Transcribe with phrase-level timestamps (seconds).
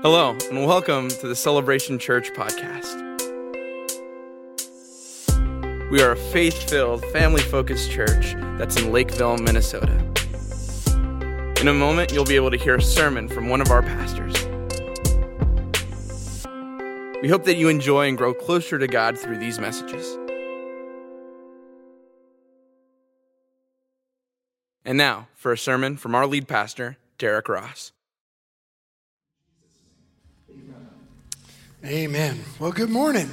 [0.00, 2.94] Hello, and welcome to the Celebration Church podcast.
[5.90, 9.92] We are a faith filled, family focused church that's in Lakeville, Minnesota.
[11.60, 14.36] In a moment, you'll be able to hear a sermon from one of our pastors.
[17.20, 20.16] We hope that you enjoy and grow closer to God through these messages.
[24.84, 27.90] And now, for a sermon from our lead pastor, Derrick Ross.
[31.84, 32.40] Amen.
[32.58, 33.30] Well, good morning.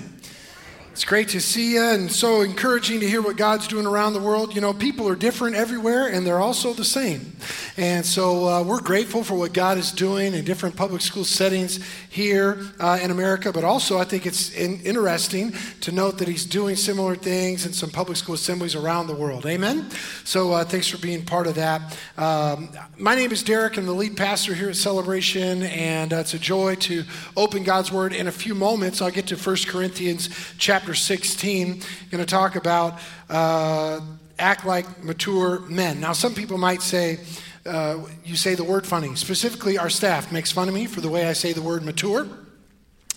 [0.96, 4.22] It's great to see you and so encouraging to hear what God's doing around the
[4.22, 4.56] world.
[4.56, 7.36] You know, people are different everywhere and they're also the same.
[7.76, 11.84] And so uh, we're grateful for what God is doing in different public school settings
[12.10, 16.46] here uh, in America, but also I think it's in, interesting to note that He's
[16.46, 19.46] doing similar things in some public school assemblies around the world.
[19.46, 19.90] Amen?
[20.24, 22.00] So uh, thanks for being part of that.
[22.18, 23.78] Um, my name is Derrick.
[23.78, 27.04] I'm the lead pastor here at Celebration, and uh, it's a joy to
[27.36, 28.14] open God's Word.
[28.14, 31.82] In a few moments, I'll get to 1 Corinthians chapter chapter 16.
[32.12, 34.02] Going to talk about uh,
[34.38, 36.00] act like mature men.
[36.00, 37.18] Now, some people might say,
[37.66, 39.16] uh, you say the word funny.
[39.16, 42.28] Specifically, our staff makes fun of me for the way I say the word mature.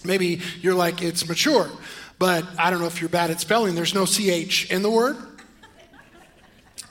[0.02, 1.69] Maybe you're like, it's mature.
[2.19, 3.74] But I don't know if you're bad at spelling.
[3.74, 5.19] There's no CH in the word.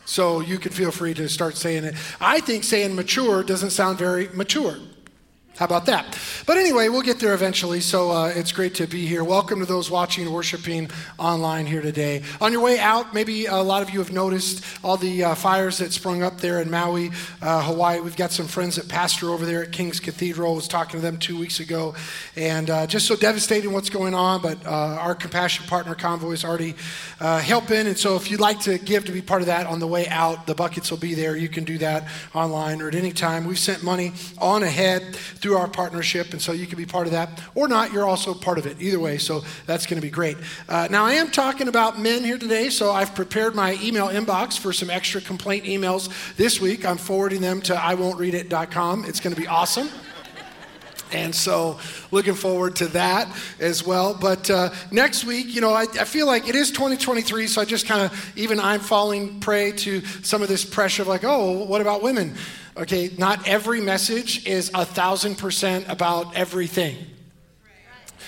[0.05, 1.95] So you can feel free to start saying it.
[2.21, 4.77] I think saying mature doesn't sound very mature.
[5.57, 6.19] How about that?
[6.45, 7.79] But anyway, we'll get there eventually.
[7.79, 9.23] So uh, it's great to be here.
[9.23, 12.21] Welcome to those watching and worshiping online here today.
[12.39, 15.79] On your way out, maybe a lot of you have noticed all the uh, fires
[15.79, 17.09] that sprung up there in Maui,
[17.41, 17.99] uh, Hawaii.
[18.01, 20.53] We've got some friends that pastor over there at King's Cathedral.
[20.53, 21.95] I was talking to them two weeks ago,
[22.35, 24.43] and uh, just so devastating what's going on.
[24.43, 26.75] But uh, our compassion partner convoy is already
[27.19, 29.79] uh, helping, and so if you'd like to give to be part of that on
[29.79, 31.35] the way out, the buckets will be there.
[31.35, 33.47] You can do that online or at any time.
[33.47, 37.13] We've sent money on ahead through our partnership, and so you can be part of
[37.13, 37.41] that.
[37.55, 38.81] Or not, you're also part of it.
[38.81, 40.35] Either way, so that's going to be great.
[40.67, 44.59] Uh, now, I am talking about men here today, so I've prepared my email inbox
[44.59, 46.85] for some extra complaint emails this week.
[46.85, 49.05] I'm forwarding them to iwon'treadit.com.
[49.05, 49.87] It's going to be awesome.
[51.11, 51.79] And so,
[52.11, 53.29] looking forward to that
[53.59, 54.13] as well.
[54.13, 57.65] But uh, next week, you know, I, I, feel like it is 2023, so I
[57.65, 61.63] just kind of, even I'm falling prey to some of this pressure of like, oh,
[61.65, 62.35] what about women?
[62.75, 66.97] Okay, not every message is a thousand percent about everything.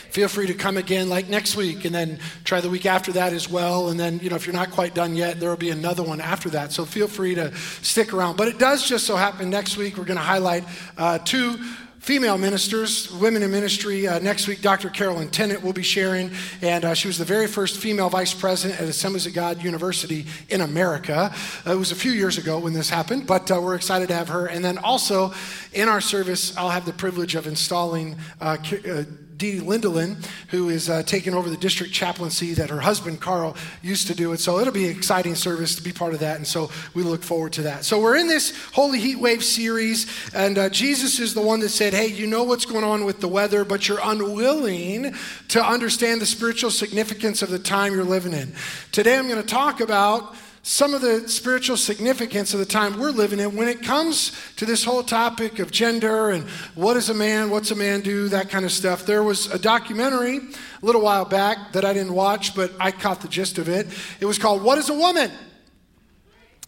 [0.09, 3.31] Feel free to come again like next week and then try the week after that
[3.31, 3.89] as well.
[3.89, 6.19] And then, you know, if you're not quite done yet, there will be another one
[6.19, 6.72] after that.
[6.72, 8.35] So feel free to stick around.
[8.35, 10.63] But it does just so happen next week we're going to highlight
[10.97, 11.59] uh, two
[11.99, 14.07] female ministers, women in ministry.
[14.07, 14.89] Uh, next week, Dr.
[14.89, 18.79] Carolyn Tennant will be sharing, and uh, she was the very first female vice president
[18.81, 21.31] at Assemblies of God University in America.
[21.67, 24.15] Uh, it was a few years ago when this happened, but uh, we're excited to
[24.15, 24.47] have her.
[24.47, 25.33] And then also
[25.73, 28.57] in our service, I'll have the privilege of installing uh,
[28.88, 29.03] uh,
[29.39, 34.07] Dee Lindelin, who is uh, taking over the district chaplaincy that her husband Carl used
[34.07, 34.41] to do it.
[34.41, 37.23] So it'll be an exciting service to be part of that, and so we look
[37.23, 37.85] forward to that.
[37.85, 41.69] So we're in this Holy Heat Wave series, and uh, Jesus is the one that
[41.69, 45.16] said, "Hey, you know what's going on with the weather, but you're unwilling
[45.47, 48.53] to understand the spiritual significance of the time you're living in."
[48.91, 50.35] Today, I'm going to talk about
[50.69, 54.68] some of the spiritual significance of the time we're living in when it comes to
[54.68, 56.44] this whole topic of gender and
[56.75, 59.03] what is a man, what's a man do, that kind of stuff.
[59.03, 63.22] There was a documentary a little while back that I didn't watch, but I caught
[63.22, 63.88] the gist of it.
[64.19, 65.31] It was called What is a Woman?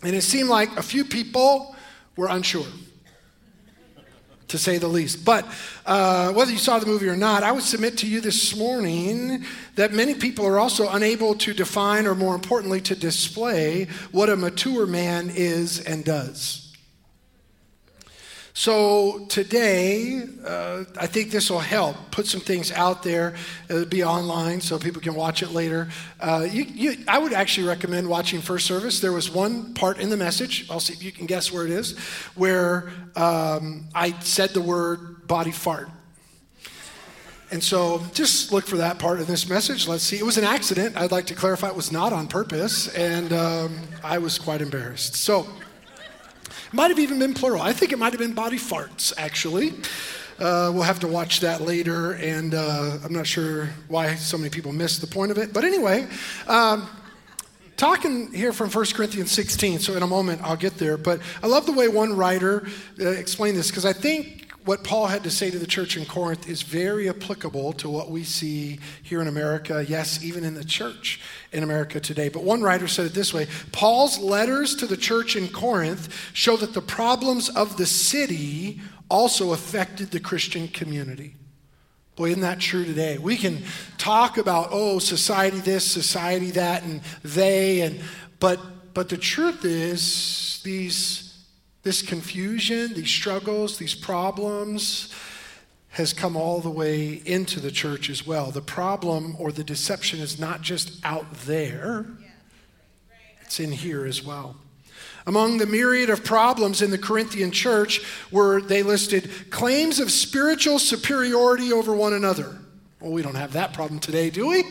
[0.01, 1.75] And it seemed like a few people
[2.17, 2.65] were unsure
[4.51, 5.25] to say the least.
[5.25, 5.45] But
[5.85, 9.43] uh, whether you saw the movie or not, I would submit to you this morning
[9.75, 14.35] that many people are also unable to define, or more importantly, to display what a
[14.35, 16.70] mature man is and does.
[18.53, 23.33] So today, uh, I think this will help put some things out there.
[23.69, 25.87] It'll be online so people can watch it later.
[26.19, 28.99] Uh, you, you, I would actually recommend watching first service.
[28.99, 31.71] There was one part in the message, I'll see if you can guess where it
[31.71, 31.97] is,
[32.35, 35.89] where um, I said the word body fart.
[37.51, 39.85] And so just look for that part of this message.
[39.85, 40.17] Let's see.
[40.17, 40.95] It was an accident.
[40.95, 45.15] I'd like to clarify it was not on purpose, and um, I was quite embarrassed.
[45.15, 45.47] So,
[46.71, 47.61] might have even been plural.
[47.61, 49.73] I think it might have been body farts, actually.
[50.39, 54.49] Uh, we'll have to watch that later, and uh, I'm not sure why so many
[54.49, 55.53] people missed the point of it.
[55.53, 56.07] But anyway,
[56.47, 56.89] um,
[57.77, 60.97] talking here from 1 Corinthians 16, so in a moment I'll get there.
[60.97, 62.65] But I love the way one writer
[62.99, 66.05] uh, explained this because I think what Paul had to say to the church in
[66.05, 70.63] Corinth is very applicable to what we see here in America, yes, even in the
[70.63, 71.19] church
[71.51, 72.29] in America today.
[72.29, 76.57] But one writer said it this way Paul's letters to the church in Corinth show
[76.57, 78.79] that the problems of the city
[79.09, 81.35] also affected the Christian community.
[82.15, 83.17] Boy, isn't that true today?
[83.17, 83.63] We can
[83.97, 87.99] talk about, oh, society this, society that, and they, and
[88.39, 88.59] but
[88.93, 91.30] but the truth is these
[91.83, 95.13] this confusion, these struggles, these problems
[95.89, 98.51] has come all the way into the church as well.
[98.51, 102.05] The problem or the deception is not just out there,
[103.41, 104.55] it's in here as well.
[105.27, 108.01] Among the myriad of problems in the Corinthian church
[108.31, 112.57] were they listed claims of spiritual superiority over one another.
[112.99, 114.63] Well, we don't have that problem today, do we?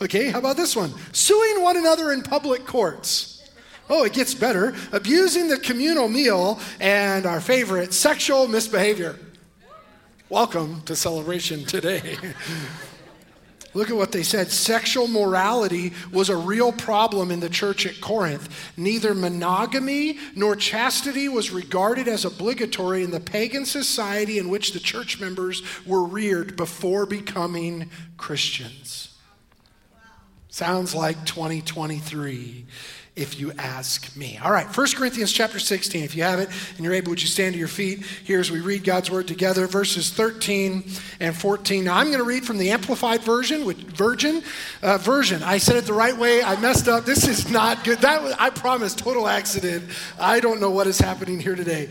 [0.00, 0.92] Okay, how about this one?
[1.12, 3.31] Suing one another in public courts.
[3.94, 4.74] Oh, it gets better.
[4.90, 9.18] Abusing the communal meal and our favorite, sexual misbehavior.
[10.30, 12.16] Welcome to celebration today.
[13.74, 14.50] Look at what they said.
[14.50, 18.72] Sexual morality was a real problem in the church at Corinth.
[18.78, 24.80] Neither monogamy nor chastity was regarded as obligatory in the pagan society in which the
[24.80, 29.10] church members were reared before becoming Christians.
[30.48, 32.64] Sounds like 2023
[33.14, 34.38] if you ask me.
[34.42, 36.02] All right, 1 Corinthians chapter 16.
[36.02, 38.50] If you have it and you're able, would you stand to your feet here as
[38.50, 40.82] we read God's word together, verses 13
[41.20, 41.84] and 14.
[41.84, 44.42] Now, I'm going to read from the Amplified Version, with Virgin
[44.82, 45.42] uh, version.
[45.42, 46.42] I said it the right way.
[46.42, 47.04] I messed up.
[47.04, 47.98] This is not good.
[47.98, 49.84] That was, I promise, total accident.
[50.18, 51.90] I don't know what is happening here today.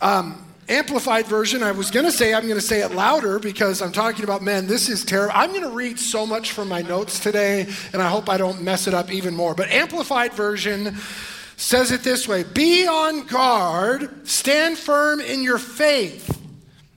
[0.00, 3.82] Um, Amplified version, I was going to say, I'm going to say it louder because
[3.82, 4.66] I'm talking about men.
[4.66, 5.32] This is terrible.
[5.34, 8.62] I'm going to read so much from my notes today, and I hope I don't
[8.62, 9.54] mess it up even more.
[9.54, 10.96] But Amplified version
[11.56, 16.38] says it this way Be on guard, stand firm in your faith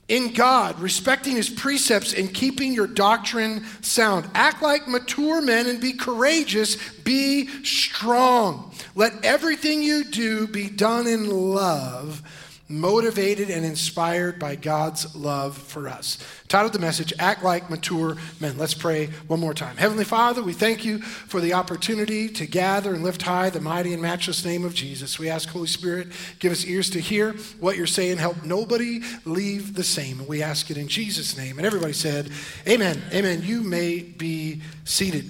[0.07, 4.29] in God, respecting his precepts and keeping your doctrine sound.
[4.35, 8.71] Act like mature men and be courageous, be strong.
[8.93, 12.21] Let everything you do be done in love
[12.67, 16.17] motivated and inspired by God's love for us.
[16.47, 18.57] Titled the message, Act Like Mature Men.
[18.57, 19.77] Let's pray one more time.
[19.77, 23.93] Heavenly Father, we thank you for the opportunity to gather and lift high the mighty
[23.93, 25.19] and matchless name of Jesus.
[25.19, 26.07] We ask, Holy Spirit,
[26.39, 28.17] give us ears to hear what you're saying.
[28.17, 30.25] Help nobody leave the same.
[30.25, 31.57] We ask it in Jesus' name.
[31.57, 32.31] And everybody said,
[32.67, 33.01] Amen.
[33.13, 33.41] Amen.
[33.43, 35.25] You may be seated.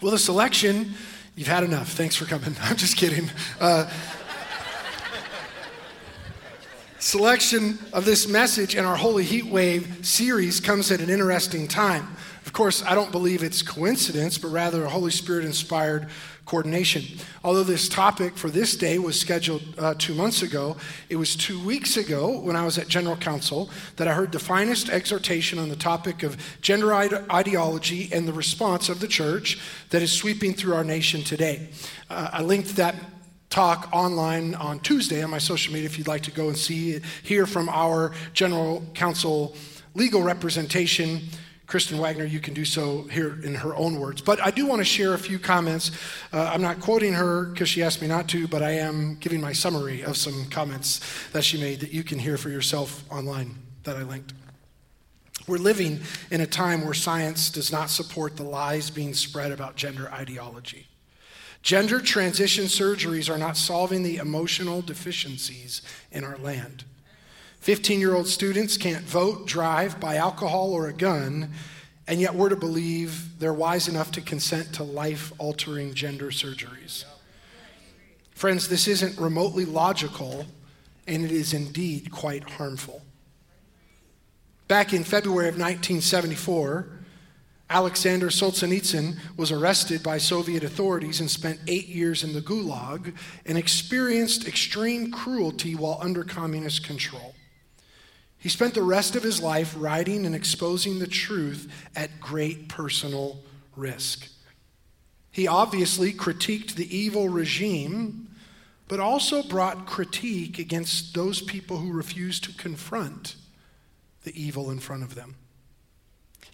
[0.00, 0.94] Well, the selection,
[1.36, 1.92] you've had enough.
[1.92, 2.56] Thanks for coming.
[2.62, 3.30] I'm just kidding.
[3.60, 3.88] Uh,
[7.02, 12.06] selection of this message in our Holy Heat Wave series comes at an interesting time.
[12.46, 16.06] Of course, I don't believe it's coincidence, but rather a Holy Spirit inspired
[16.46, 17.02] coordination.
[17.42, 20.76] Although this topic for this day was scheduled uh, two months ago,
[21.08, 24.38] it was two weeks ago when I was at General Council that I heard the
[24.38, 29.58] finest exhortation on the topic of gender ideology and the response of the church
[29.90, 31.68] that is sweeping through our nation today.
[32.08, 32.94] Uh, I linked that
[33.52, 36.92] talk online on Tuesday on my social media if you'd like to go and see
[36.92, 39.54] it, hear from our general counsel
[39.94, 41.20] legal representation.
[41.66, 44.22] Kristen Waggoner, you can do so here in her own words.
[44.22, 45.90] But I do want to share a few comments.
[46.32, 49.40] Uh, I'm not quoting her because she asked me not to, but I am giving
[49.40, 51.00] my summary of some comments
[51.32, 53.54] that she made that you can hear for yourself online
[53.84, 54.32] that I linked.
[55.46, 56.00] We're living
[56.30, 60.86] in a time where science does not support the lies being spread about gender ideology.
[61.62, 66.84] Gender transition surgeries are not solving the emotional deficiencies in our land.
[67.60, 71.52] 15 year old students can't vote, drive, buy alcohol or a gun,
[72.08, 77.04] and yet we're to believe they're wise enough to consent to life altering gender surgeries.
[78.32, 80.46] Friends, this isn't remotely logical,
[81.06, 83.02] and it is indeed quite harmful.
[84.66, 87.01] Back in February of 1974,
[87.72, 93.14] Alexander Solzhenitsyn was arrested by Soviet authorities and spent eight years in the Gulag
[93.46, 97.34] and experienced extreme cruelty while under communist control.
[98.36, 103.38] He spent the rest of his life writing and exposing the truth at great personal
[103.74, 104.28] risk.
[105.30, 108.28] He obviously critiqued the evil regime,
[108.86, 113.36] but also brought critique against those people who refused to confront
[114.24, 115.36] the evil in front of them.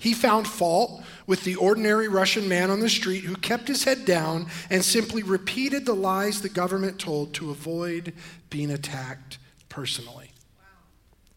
[0.00, 4.05] He found fault with the ordinary Russian man on the street who kept his head
[4.05, 8.12] down and simply repeated the lies the government told to avoid
[8.49, 9.38] being attacked
[9.69, 10.31] personally.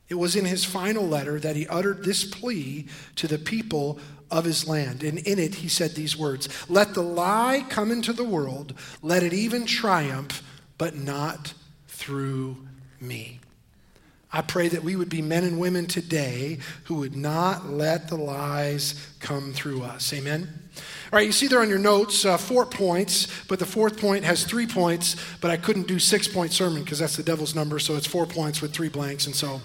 [0.10, 3.98] It was in his final letter that he uttered this plea to the people
[4.30, 5.03] of his land.
[5.03, 9.24] And in it, he said these words Let the lie come into the world, let
[9.24, 10.44] it even triumph,
[10.77, 11.53] but not
[11.88, 12.58] through
[13.00, 13.40] me.
[14.34, 18.16] I pray that we would be men and women today who would not let the
[18.16, 20.14] lies come through us.
[20.14, 20.48] Amen?
[20.78, 24.24] All right, you see there on your notes uh, four points, but the fourth point
[24.24, 27.78] has three points, but I couldn't do six point sermon because that's the devil's number,
[27.80, 29.60] so it's four points with three blanks, and so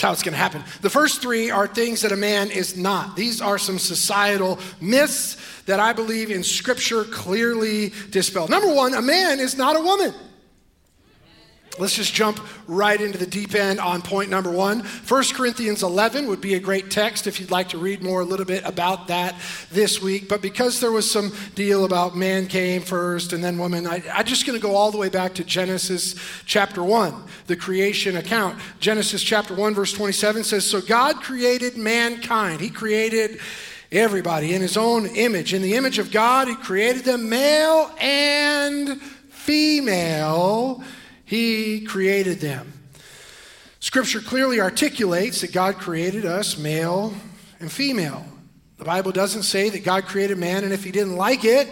[0.00, 0.64] That's how it's going to happen.
[0.80, 3.16] The first three are things that a man is not.
[3.16, 8.48] These are some societal myths that I believe in Scripture clearly dispel.
[8.48, 10.14] Number one, a man is not a woman.
[11.78, 14.80] Let's just jump right into the deep end on point number one.
[14.80, 18.24] 1 Corinthians 11 would be a great text if you'd like to read more a
[18.24, 19.36] little bit about that
[19.70, 20.28] this week.
[20.28, 24.26] But because there was some deal about man came first and then woman, I, I'm
[24.26, 27.14] just going to go all the way back to Genesis chapter 1,
[27.46, 28.58] the creation account.
[28.80, 32.60] Genesis chapter 1, verse 27 says, So God created mankind.
[32.60, 33.38] He created
[33.92, 35.54] everybody in his own image.
[35.54, 40.82] In the image of God, he created them male and female
[41.30, 42.72] he created them.
[43.78, 47.14] Scripture clearly articulates that God created us male
[47.60, 48.24] and female.
[48.78, 51.68] The Bible doesn't say that God created man and if he didn't like it,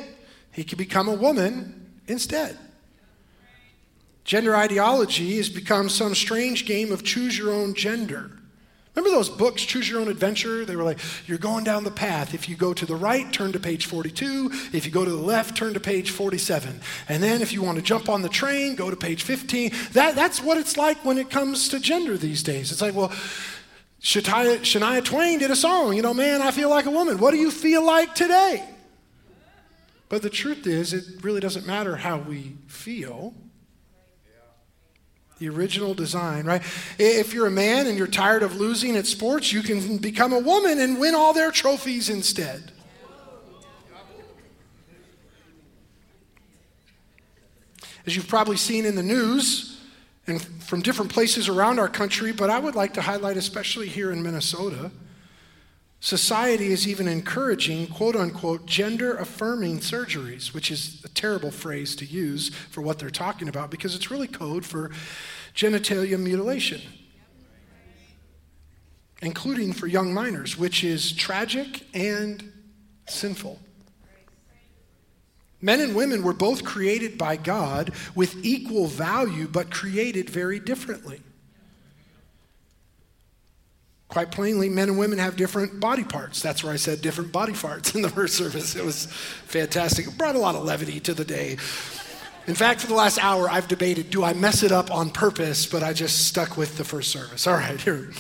[0.53, 2.57] he could become a woman instead.
[4.23, 8.31] Gender ideology has become some strange game of choose your own gender.
[8.99, 10.65] Remember those books, Choose Your Own Adventure?
[10.65, 12.35] They were like, you're going down the path.
[12.35, 14.51] If you go to the right, turn to page 42.
[14.73, 16.81] If you go to the left, turn to page 47.
[17.09, 19.71] And then if you want to jump on the train, go to page 15.
[19.93, 22.73] That, that's what it's like when it comes to gender these days.
[22.73, 23.11] It's like, well,
[24.03, 27.19] Shania, Shania Twain did a song, you know, man, I feel like a woman.
[27.19, 28.69] What do you feel like today?
[30.09, 33.33] But the truth is, it really doesn't matter how we feel
[35.39, 36.63] the original design, right?
[36.99, 40.39] If you're a man and you're tired of losing at sports, you can become a
[40.39, 42.73] woman and win all their trophies instead.
[48.07, 49.81] As you've probably seen in the news
[50.27, 54.13] and from different places around our country, but I would like to highlight, especially here
[54.13, 54.91] in Minnesota,
[56.01, 62.05] Society is even encouraging quote unquote gender affirming surgeries, which is a terrible phrase to
[62.05, 64.91] use for what they're talking about because it's really code for
[65.55, 66.81] genitalia mutilation,
[69.23, 72.53] including for young minors, which is tragic and
[73.09, 73.59] sinful.
[75.61, 81.21] Men and women were both created by God with equal value, but created very differently.
[84.09, 86.41] Quite plainly, men and women have different body parts.
[86.41, 88.75] That's where I said different body parts in the first service.
[88.75, 90.07] It was fantastic.
[90.07, 91.59] It brought a lot of levity to the day.
[92.47, 95.67] In fact, for the last hour, I've debated do I mess it up on purpose,
[95.67, 97.47] but I just stuck with the first service.
[97.47, 98.11] All right, here.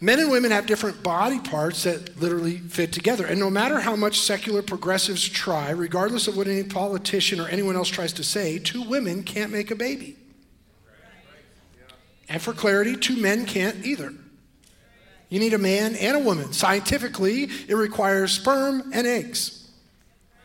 [0.00, 3.26] Men and women have different body parts that literally fit together.
[3.26, 7.76] And no matter how much secular progressives try, regardless of what any politician or anyone
[7.76, 10.16] else tries to say, two women can't make a baby.
[12.28, 14.12] And for clarity, two men can't either.
[15.32, 16.52] You need a man and a woman.
[16.52, 19.66] Scientifically, it requires sperm and eggs.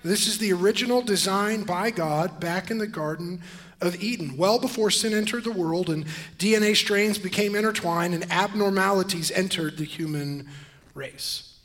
[0.02, 3.42] This is the original design by God back in the Garden
[3.82, 6.06] of Eden, well before sin entered the world and
[6.40, 10.48] DNA strains became intertwined and abnormalities entered the human
[10.94, 11.60] race.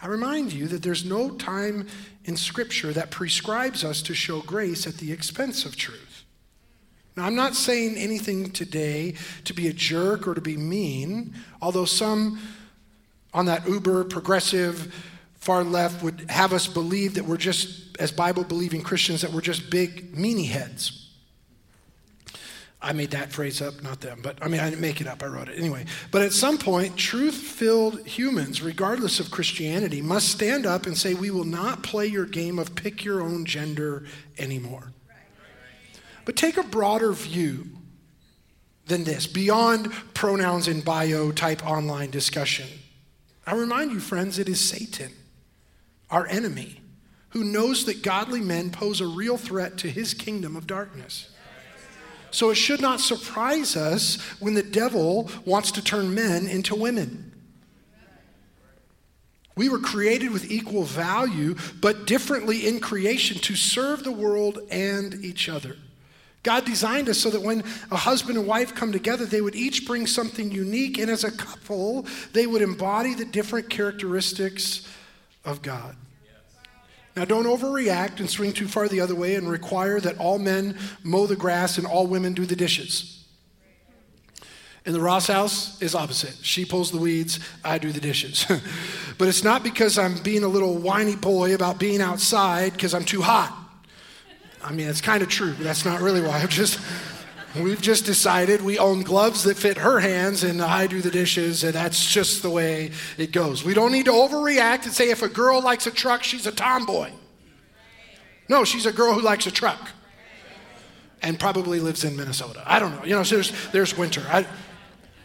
[0.00, 1.86] I remind you that there's no time
[2.24, 6.11] in Scripture that prescribes us to show grace at the expense of truth.
[7.16, 9.14] Now, I'm not saying anything today
[9.44, 12.40] to be a jerk or to be mean, although some
[13.34, 14.94] on that uber progressive
[15.34, 19.40] far left would have us believe that we're just, as Bible believing Christians, that we're
[19.40, 21.10] just big meanie heads.
[22.80, 25.22] I made that phrase up, not them, but I mean, I didn't make it up,
[25.22, 25.58] I wrote it.
[25.58, 30.98] Anyway, but at some point, truth filled humans, regardless of Christianity, must stand up and
[30.98, 34.04] say, We will not play your game of pick your own gender
[34.36, 34.92] anymore.
[36.24, 37.66] But take a broader view
[38.86, 42.68] than this, beyond pronouns and bio type online discussion.
[43.46, 45.12] I remind you, friends, it is Satan,
[46.10, 46.80] our enemy,
[47.30, 51.28] who knows that godly men pose a real threat to his kingdom of darkness.
[52.30, 57.28] So it should not surprise us when the devil wants to turn men into women.
[59.54, 65.14] We were created with equal value, but differently in creation to serve the world and
[65.22, 65.76] each other.
[66.42, 69.86] God designed us so that when a husband and wife come together, they would each
[69.86, 74.86] bring something unique, and as a couple, they would embody the different characteristics
[75.44, 75.96] of God.
[77.14, 80.78] Now, don't overreact and swing too far the other way and require that all men
[81.02, 83.22] mow the grass and all women do the dishes.
[84.84, 86.36] In the Ross house is opposite.
[86.42, 88.46] She pulls the weeds, I do the dishes.
[89.18, 93.04] but it's not because I'm being a little whiny boy about being outside because I'm
[93.04, 93.61] too hot.
[94.64, 96.40] I mean, it's kind of true, but that's not really why.
[96.40, 96.78] I've just,
[97.60, 101.64] we've just decided we own gloves that fit her hands and I do the dishes,
[101.64, 103.64] and that's just the way it goes.
[103.64, 106.52] We don't need to overreact and say if a girl likes a truck, she's a
[106.52, 107.10] tomboy.
[108.48, 109.90] No, she's a girl who likes a truck
[111.22, 112.62] and probably lives in Minnesota.
[112.66, 113.04] I don't know.
[113.04, 114.22] You know, so there's, there's winter.
[114.28, 114.46] I,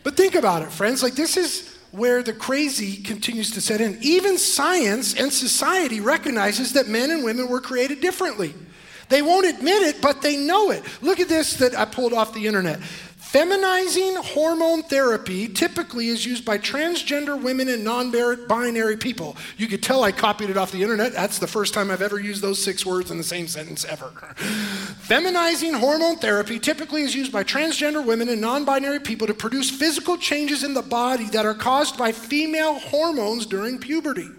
[0.03, 1.03] But think about it, friends.
[1.03, 3.97] Like, this is where the crazy continues to set in.
[4.01, 8.53] Even science and society recognizes that men and women were created differently.
[9.09, 10.83] They won't admit it, but they know it.
[11.01, 12.79] Look at this that I pulled off the internet.
[13.31, 18.09] Feminizing hormone therapy typically is used by transgender women and non
[18.47, 19.35] binary people.
[19.57, 21.11] You could tell I copied it off the internet.
[21.11, 24.13] That's the first time I've ever used those six words in the same sentence ever.
[25.01, 29.69] Feminizing hormone therapy typically is used by transgender women and non binary people to produce
[29.69, 34.29] physical changes in the body that are caused by female hormones during puberty.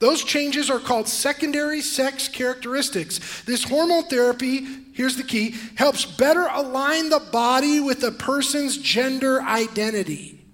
[0.00, 3.42] Those changes are called secondary sex characteristics.
[3.42, 9.42] This hormone therapy, here's the key, helps better align the body with a person's gender
[9.42, 10.44] identity.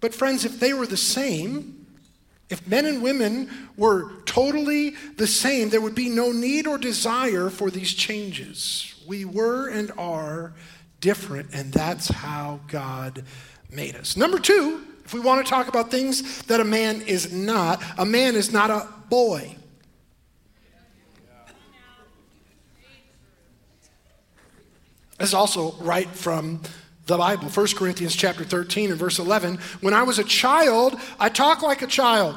[0.00, 1.86] But, friends, if they were the same,
[2.48, 7.50] if men and women were totally the same, there would be no need or desire
[7.50, 8.94] for these changes.
[9.06, 10.54] We were and are
[11.00, 13.24] different, and that's how God
[13.70, 14.16] made us.
[14.16, 18.06] Number two, if we want to talk about things that a man is not, a
[18.06, 19.56] man is not a boy.
[25.18, 26.60] This is also right from
[27.06, 27.48] the Bible.
[27.48, 29.58] 1 Corinthians chapter 13 and verse 11.
[29.80, 32.36] When I was a child, I talked like a child.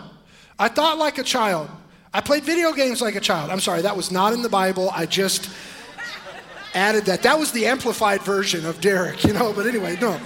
[0.58, 1.70] I thought like a child.
[2.12, 3.52] I played video games like a child.
[3.52, 4.90] I'm sorry, that was not in the Bible.
[4.90, 5.48] I just
[6.74, 7.22] added that.
[7.22, 10.20] That was the amplified version of Derrick, you know, but anyway, no.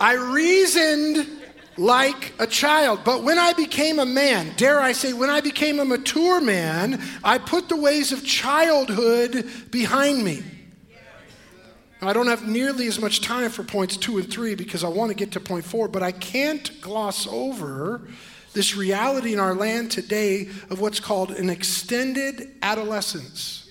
[0.00, 1.26] I reasoned
[1.76, 3.00] like a child.
[3.04, 7.02] But when I became a man, dare I say, when I became a mature man,
[7.22, 10.42] I put the ways of childhood behind me.
[12.02, 15.10] I don't have nearly as much time for points two and three because I want
[15.10, 18.06] to get to point four, but I can't gloss over
[18.52, 23.70] this reality in our land today of what's called an extended adolescence.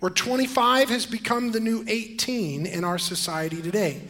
[0.00, 4.02] Where 25 has become the new 18 in our society today.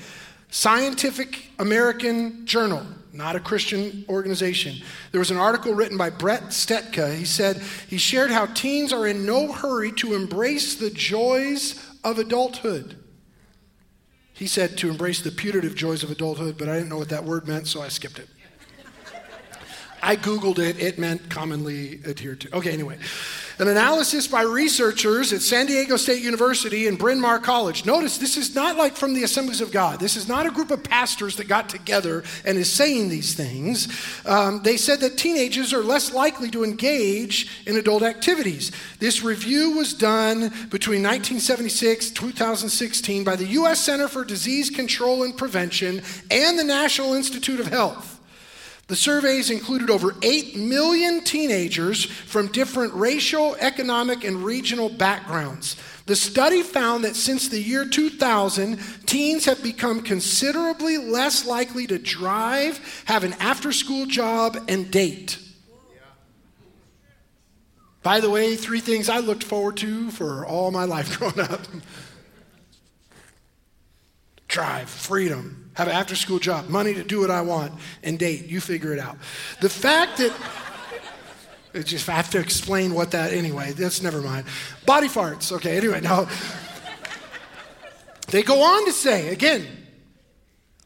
[0.50, 4.82] Scientific American Journal, not a Christian organization.
[5.12, 7.14] There was an article written by Bret Stetka.
[7.14, 12.18] He said, he shared how teens are in no hurry to embrace the joys of
[12.18, 12.96] adulthood.
[14.32, 17.24] He said to embrace the putative joys of adulthood, but I didn't know what that
[17.24, 18.28] word meant, so I skipped it.
[20.06, 22.56] I Googled it, it meant commonly adhered to.
[22.56, 22.96] Okay, anyway.
[23.58, 27.84] An analysis by researchers at San Diego State University and Bryn Mawr College.
[27.84, 29.98] Notice this is not like from the Assemblies of God.
[29.98, 33.88] This is not a group of pastors that got together and is saying these things.
[34.26, 38.70] Um, they said that teenagers are less likely to engage in adult activities.
[39.00, 43.80] This review was done between 1976 2016 by the U.S.
[43.80, 48.15] Center for Disease Control and Prevention and the National Institute of Health.
[48.88, 55.76] The surveys included over 8 million teenagers from different racial, economic, and regional backgrounds.
[56.06, 61.98] The study found that since the year 2000, teens have become considerably less likely to
[61.98, 65.40] drive, have an after school job, and date.
[68.04, 71.62] By the way, three things I looked forward to for all my life growing up
[74.46, 78.46] drive, freedom, have an after school job, money to do what I want, and date.
[78.46, 79.16] You figure it out.
[79.60, 80.32] The fact that,
[81.84, 84.46] just I have to explain what that anyway, that's never mind.
[84.86, 86.28] Body farts, okay, anyway, now.
[88.28, 89.64] They go on to say, again,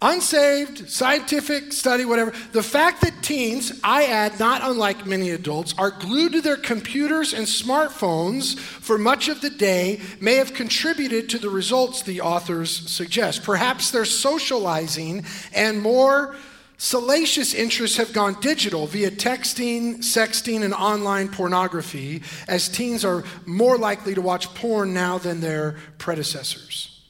[0.02, 2.32] unsaved, scientific study, whatever.
[2.52, 7.34] The fact that teens, I add, not unlike many adults, are glued to their computers
[7.34, 12.70] and smartphones for much of the day may have contributed to the results the authors
[12.90, 13.42] suggest.
[13.42, 16.34] Perhaps their socializing and more
[16.78, 23.76] salacious interests have gone digital via texting, sexting, and online pornography, as teens are more
[23.76, 27.02] likely to watch porn now than their predecessors.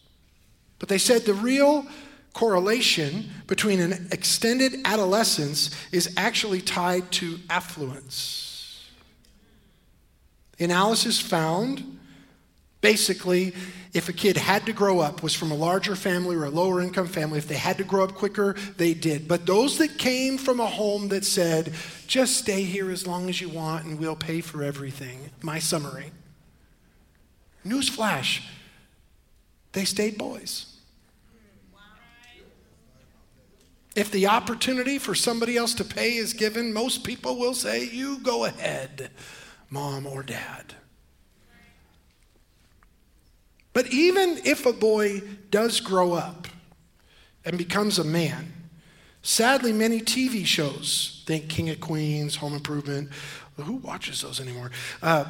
[0.81, 1.87] But they said the real
[2.33, 8.89] correlation between an extended adolescence is actually tied to affluence.
[10.59, 11.99] The analysis found
[12.81, 13.55] basically
[13.93, 16.81] if a kid had to grow up was from a larger family or a lower
[16.81, 19.27] income family if they had to grow up quicker they did.
[19.27, 21.73] But those that came from a home that said
[22.07, 26.13] just stay here as long as you want and we'll pay for everything my summary.
[27.67, 28.43] Newsflash
[29.73, 30.70] they stayed boys
[33.97, 38.19] If the opportunity for somebody else to pay is given, most people will say, You
[38.19, 39.11] go ahead,
[39.69, 40.75] mom or dad.
[43.73, 46.49] But even if a boy does grow up
[47.45, 48.53] and becomes a man,
[49.23, 53.11] sadly, many TV shows, think King of Queens, Home Improvement,
[53.57, 54.71] who watches those anymore?
[55.03, 55.25] Uh,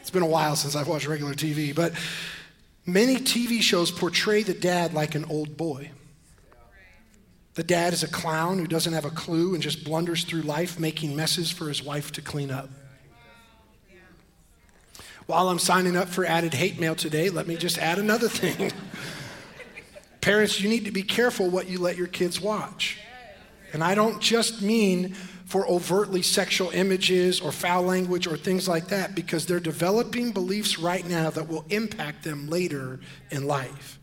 [0.00, 1.92] it's been a while since I've watched regular TV, but
[2.84, 5.90] Many TV shows portray the dad like an old boy.
[7.54, 10.80] The dad is a clown who doesn't have a clue and just blunders through life
[10.80, 12.70] making messes for his wife to clean up.
[15.26, 18.72] While I'm signing up for added hate mail today, let me just add another thing.
[20.20, 22.98] Parents, you need to be careful what you let your kids watch.
[23.72, 28.88] And I don't just mean for overtly sexual images or foul language or things like
[28.88, 33.98] that, because they're developing beliefs right now that will impact them later in life.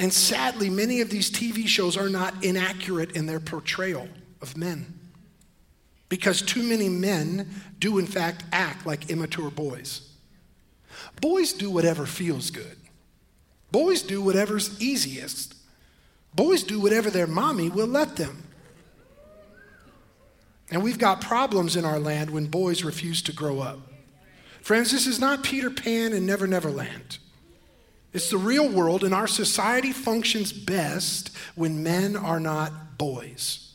[0.00, 4.08] And sadly, many of these TV shows are not inaccurate in their portrayal
[4.40, 4.98] of men.
[6.08, 10.08] Because too many men do, in fact, act like immature boys.
[11.20, 12.78] Boys do whatever feels good,
[13.70, 15.54] boys do whatever's easiest.
[16.32, 18.44] Boys do whatever their mommy will let them.
[20.70, 23.80] And we've got problems in our land when boys refuse to grow up.
[24.62, 27.18] Friends, this is not Peter Pan and Never Never Land.
[28.12, 33.74] It's the real world, and our society functions best when men are not boys.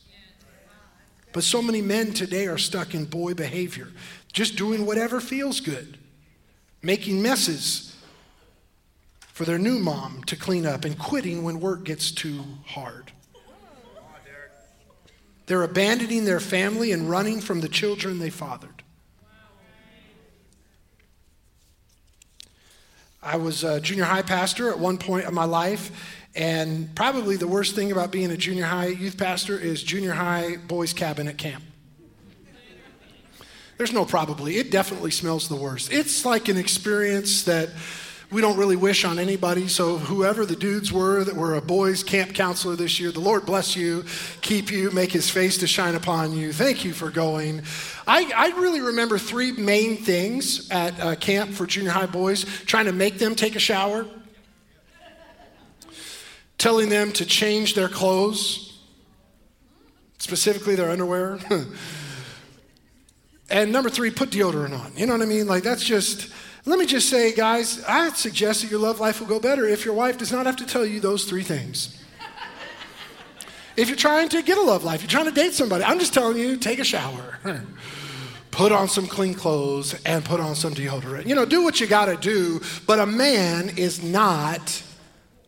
[1.31, 3.89] But so many men today are stuck in boy behavior,
[4.31, 5.97] just doing whatever feels good,
[6.81, 7.95] making messes
[9.19, 13.11] for their new mom to clean up, and quitting when work gets too hard.
[15.45, 18.74] They're abandoning their family and running from the children they fathered.
[23.25, 27.47] I was a junior high pastor at one point of my life, and probably the
[27.47, 31.39] worst thing about being a junior high youth pastor is junior high boys' cabin at
[31.39, 31.63] camp.
[33.77, 35.91] There's no probably, it definitely smells the worst.
[35.91, 37.69] It's like an experience that
[38.35, 39.69] we don't really wish on anybody.
[39.69, 43.45] So, whoever the dudes were that were a boys' camp counselor this year, the Lord
[43.45, 44.03] bless you,
[44.41, 46.51] keep you, make his face to shine upon you.
[46.51, 47.61] Thank you for going.
[48.05, 52.87] I, I really remember three main things at uh, camp for junior high boys trying
[52.87, 54.05] to make them take a shower,
[56.57, 58.81] telling them to change their clothes,
[60.17, 61.39] specifically their underwear.
[63.49, 64.91] and number three, put deodorant on.
[64.97, 65.47] You know what I mean?
[65.47, 66.33] Like, that's just
[66.65, 69.85] let me just say, guys, I suggest that your love life will go better if
[69.85, 72.03] your wife does not have to tell you those three things.
[73.77, 76.13] if you're trying to get a love life, you're trying to date somebody, I'm just
[76.13, 77.39] telling you, take a shower.
[78.51, 81.25] Put on some clean clothes and put on some deodorant.
[81.25, 84.81] You know, do what you got to do, but a man is not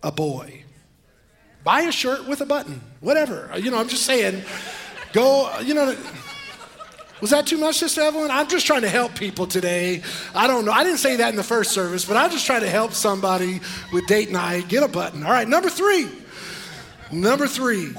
[0.04, 0.66] a boy.
[1.64, 3.50] Buy a shirt with a button, whatever.
[3.58, 4.44] You know, I'm just saying,
[5.14, 5.96] go, you know,
[7.22, 8.30] was that too much, Sister Evelyn?
[8.30, 10.04] I'm just trying to help people today.
[10.36, 10.72] I don't know.
[10.72, 13.60] I didn't say that in the first service, but I'm just trying to help somebody
[13.92, 15.24] with date night get a button.
[15.24, 16.08] All right, number three.
[17.12, 17.94] Number three.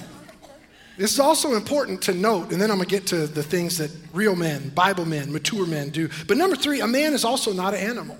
[0.98, 3.78] This is also important to note, and then I'm going to get to the things
[3.78, 6.08] that real men, Bible men, mature men do.
[6.26, 8.18] But number three, a man is also not an animal.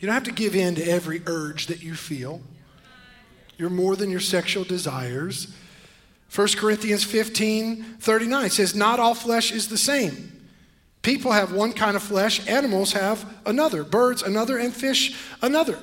[0.00, 2.40] You don't have to give in to every urge that you feel.
[3.56, 5.52] You're more than your sexual desires.
[6.34, 10.32] 1 Corinthians 15 39 says, Not all flesh is the same.
[11.02, 15.78] People have one kind of flesh, animals have another, birds another, and fish another.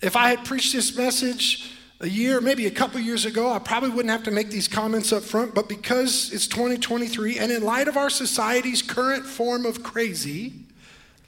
[0.00, 3.90] If I had preached this message a year, maybe a couple years ago, I probably
[3.90, 7.88] wouldn't have to make these comments up front, but because it's 2023 and in light
[7.88, 10.52] of our society's current form of crazy,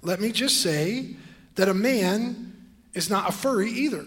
[0.03, 1.17] let me just say
[1.57, 2.55] that a man
[2.95, 4.05] is not a furry either.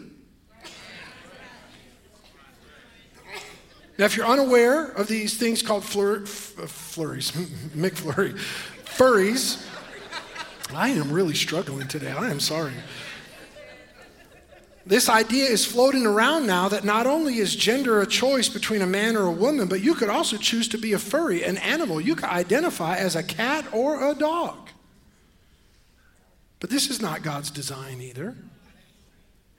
[3.98, 7.32] Now, if you're unaware of these things called flur- f- flurries,
[7.76, 8.34] McFlurry,
[8.86, 9.64] furries,
[10.74, 12.12] I am really struggling today.
[12.12, 12.74] I am sorry.
[14.86, 18.88] This idea is floating around now that not only is gender a choice between a
[18.88, 22.02] man or a woman, but you could also choose to be a furry, an animal.
[22.02, 24.70] You could identify as a cat or a dog.
[26.60, 28.36] But this is not God's design either.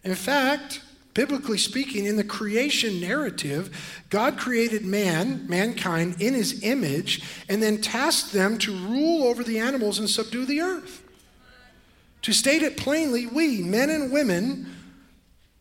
[0.02, 0.82] In fact,
[1.14, 7.80] Biblically speaking, in the creation narrative, God created man, mankind, in his image, and then
[7.80, 11.02] tasked them to rule over the animals and subdue the earth.
[12.22, 14.74] To state it plainly, we, men and women,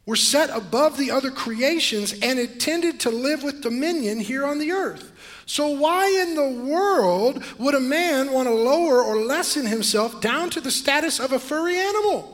[0.07, 4.71] were set above the other creations and intended to live with dominion here on the
[4.71, 5.11] earth.
[5.45, 10.49] So, why in the world would a man want to lower or lessen himself down
[10.51, 12.32] to the status of a furry animal?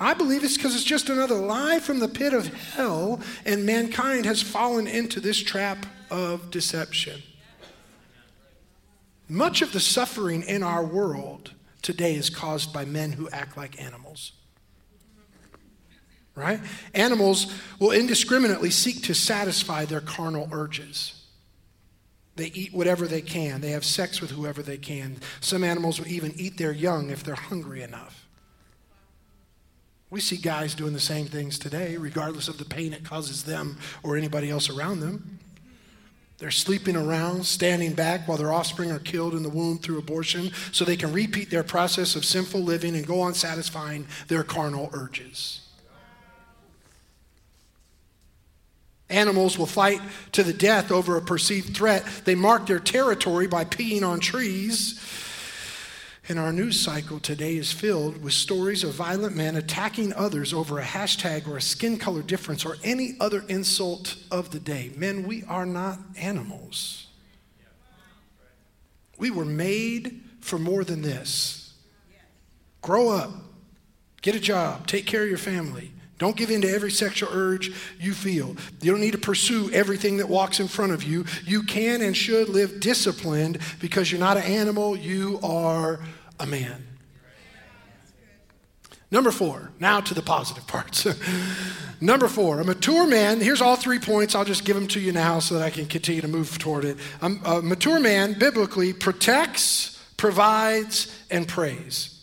[0.00, 4.24] I believe it's because it's just another lie from the pit of hell, and mankind
[4.24, 7.22] has fallen into this trap of deception.
[9.28, 13.80] Much of the suffering in our world today is caused by men who act like
[13.80, 14.32] animals.
[16.34, 16.60] Right?
[16.94, 21.26] Animals will indiscriminately seek to satisfy their carnal urges.
[22.36, 23.60] They eat whatever they can.
[23.60, 25.18] They have sex with whoever they can.
[25.40, 28.29] Some animals will even eat their young if they're hungry enough.
[30.10, 33.78] We see guys doing the same things today, regardless of the pain it causes them
[34.02, 35.38] or anybody else around them.
[36.38, 40.50] They're sleeping around, standing back while their offspring are killed in the womb through abortion
[40.72, 44.90] so they can repeat their process of sinful living and go on satisfying their carnal
[44.92, 45.60] urges.
[49.10, 50.00] Animals will fight
[50.32, 52.04] to the death over a perceived threat.
[52.24, 54.98] They mark their territory by peeing on trees
[56.28, 60.78] and our news cycle today is filled with stories of violent men attacking others over
[60.78, 64.92] a hashtag or a skin color difference or any other insult of the day.
[64.96, 67.08] Men, we are not animals.
[69.18, 71.74] We were made for more than this.
[72.82, 73.30] Grow up,
[74.22, 75.92] get a job, take care of your family.
[76.20, 78.54] Don't give in to every sexual urge you feel.
[78.82, 81.24] You don't need to pursue everything that walks in front of you.
[81.46, 85.98] You can and should live disciplined because you're not an animal, you are
[86.38, 86.86] a man.
[89.10, 91.06] Number four, now to the positive parts.
[92.02, 94.34] Number four, a mature man, here's all three points.
[94.34, 96.84] I'll just give them to you now so that I can continue to move toward
[96.84, 96.98] it.
[97.22, 102.19] Um, a mature man, biblically, protects, provides, and prays.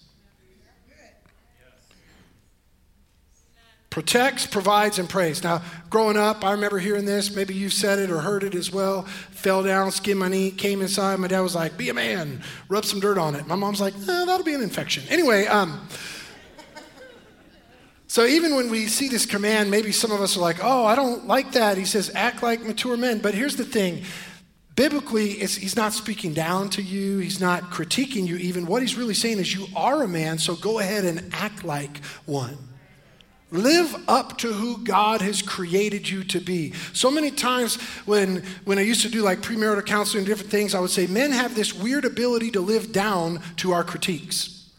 [3.98, 5.44] Protects, provides, and prays.
[5.44, 7.36] Now, growing up, I remember hearing this.
[7.36, 9.02] Maybe you said it or heard it as well.
[9.32, 11.20] Fell down, skinned my knee, came inside.
[11.20, 13.96] My dad was like, "Be a man, rub some dirt on it." My mom's like,
[13.96, 15.88] eh, "That'll be an infection." Anyway, um,
[18.06, 20.94] so even when we see this command, maybe some of us are like, "Oh, I
[20.94, 24.04] don't like that." He says, "Act like mature men." But here's the thing.
[24.76, 27.18] Biblically, he's not speaking down to you.
[27.18, 28.68] He's not critiquing you, even.
[28.68, 32.06] What he's really saying is, you are a man, so go ahead and act like
[32.28, 32.67] one.
[33.50, 36.74] Live up to who God has created you to be.
[36.92, 40.76] So many times when, when I used to do like premarital counseling and different things,
[40.76, 44.70] I would say men have this weird ability to live down to our critiques.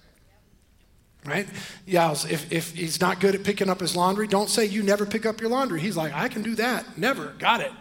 [1.24, 1.48] Right?
[1.87, 5.04] Yeah, if, if he's not good at picking up his laundry, don't say you never
[5.04, 5.81] pick up your laundry.
[5.81, 6.96] He's like, I can do that.
[6.96, 7.35] Never.
[7.38, 7.72] Got it.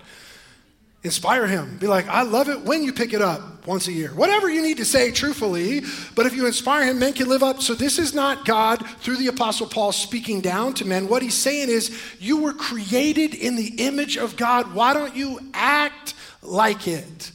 [1.07, 1.77] Inspire him.
[1.77, 4.09] Be like, I love it when you pick it up once a year.
[4.09, 5.83] Whatever you need to say truthfully,
[6.15, 7.61] but if you inspire him, men can live up.
[7.61, 11.07] So this is not God through the Apostle Paul speaking down to men.
[11.07, 14.73] What he's saying is, you were created in the image of God.
[14.73, 17.31] Why don't you act like it?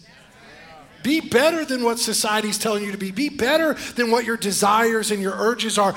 [1.03, 3.11] Be better than what society's telling you to be.
[3.11, 5.97] Be better than what your desires and your urges are.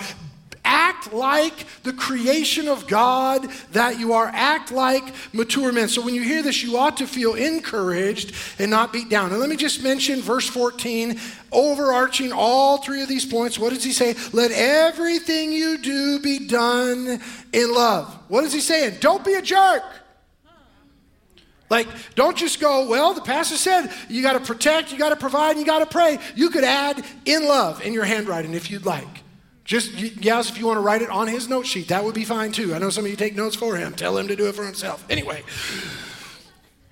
[0.65, 4.27] Act like the creation of God that you are.
[4.33, 5.87] Act like mature men.
[5.87, 9.31] So when you hear this, you ought to feel encouraged and not beat down.
[9.31, 11.19] And let me just mention verse 14,
[11.51, 13.59] overarching all three of these points.
[13.59, 14.15] What does he say?
[14.33, 17.21] Let everything you do be done
[17.53, 18.11] in love.
[18.27, 18.97] What is he saying?
[18.99, 19.83] Don't be a jerk.
[21.69, 25.15] Like, don't just go, well, the pastor said you got to protect, you got to
[25.15, 26.19] provide, and you got to pray.
[26.35, 29.24] You could add in love in your handwriting if you'd like.
[29.65, 32.23] Just, yes, if you want to write it on his note sheet, that would be
[32.23, 32.75] fine too.
[32.75, 33.93] I know some of you take notes for him.
[33.93, 35.03] Tell him to do it for himself.
[35.09, 35.43] Anyway,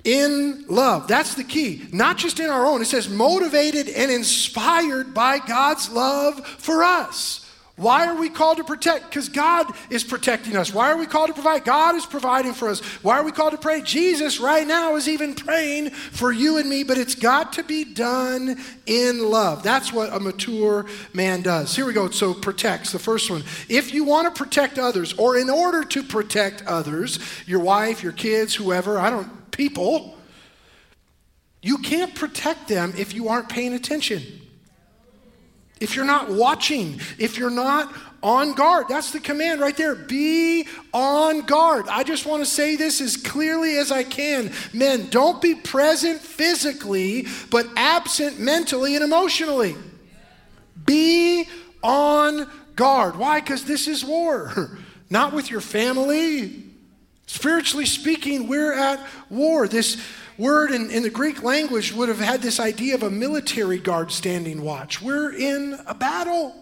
[0.04, 1.08] in love.
[1.08, 1.86] That's the key.
[1.94, 2.82] Not just in our own.
[2.82, 7.43] It says motivated and inspired by God's love for us.
[7.76, 9.10] Why are we called to protect?
[9.10, 10.72] Because God is protecting us.
[10.72, 11.66] Why are we called to provide?
[11.66, 12.82] God is providing for us.
[13.02, 13.82] Why are we called to pray?
[13.82, 17.84] Jesus right now is even praying for you and me, but it's got to be
[17.84, 19.64] done in love.
[19.64, 21.76] That's what a mature man does.
[21.76, 22.12] Here we go.
[22.12, 23.44] So protects, the first one.
[23.68, 28.12] If you want to protect others, or in order to protect others, your wife, your
[28.12, 30.16] kids, whoever, I don't, people,
[31.64, 34.43] you can't protect them if you aren't paying attention
[35.84, 37.94] if you're not watching, if you're not
[38.24, 38.86] on guard.
[38.88, 39.96] That's the command right there.
[39.96, 41.88] Be on guard.
[41.90, 44.54] I just want to say this as clearly as I can.
[44.72, 49.76] Men, don't be present physically, but absent mentally and emotionally.
[50.86, 51.50] Be
[51.84, 53.18] on guard.
[53.18, 53.42] Why?
[53.42, 54.80] Because this is war.
[55.10, 56.64] Not with your family.
[57.28, 59.68] Spiritually speaking, we're at war.
[59.68, 60.02] This
[60.38, 64.12] word in, in the Greek language would have had this idea of a military guard
[64.12, 65.02] standing watch.
[65.02, 66.56] We're in a battle.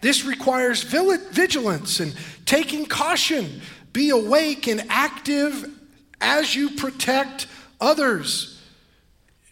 [0.00, 3.60] This requires vigilance and taking caution.
[3.92, 5.70] Be awake and active
[6.20, 7.46] as you protect
[7.80, 8.55] others.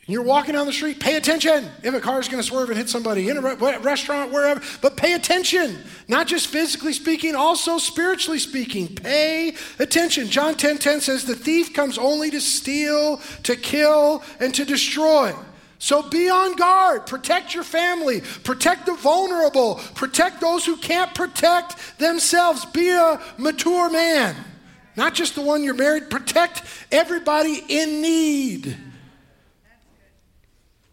[0.06, 1.66] You're walking down the street, pay attention.
[1.82, 4.98] If a car is going to swerve and hit somebody in a restaurant, wherever, but
[4.98, 5.78] pay attention.
[6.08, 8.94] Not just physically speaking, also spiritually speaking.
[8.94, 10.28] Pay attention.
[10.28, 15.34] John 10 10 says, The thief comes only to steal, to kill, and to destroy.
[15.78, 17.06] So be on guard.
[17.06, 18.20] Protect your family.
[18.20, 19.76] Protect the vulnerable.
[19.94, 22.66] Protect those who can't protect themselves.
[22.66, 24.36] Be a mature man.
[24.96, 26.10] Not just the one you're married.
[26.10, 26.62] Protect
[26.92, 28.76] everybody in need.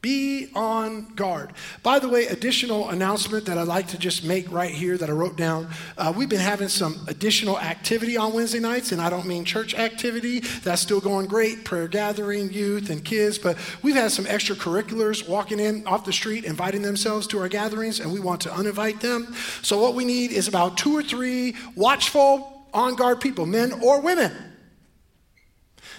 [0.02, 1.54] Be on guard.
[1.84, 5.12] By the way, additional announcement that I'd like to just make right here that I
[5.12, 5.68] wrote down.
[5.96, 9.76] Uh, we've been having some additional activity on Wednesday nights, and I don't mean church
[9.76, 10.40] activity.
[10.64, 13.38] That's still going great, prayer gathering, youth, and kids.
[13.38, 18.00] But we've had some extracurriculars walking in off the street, inviting themselves to our gatherings,
[18.00, 19.36] and we want to uninvite them.
[19.62, 24.02] So what we need is about two or three watchful, on guard people, men or
[24.02, 24.32] women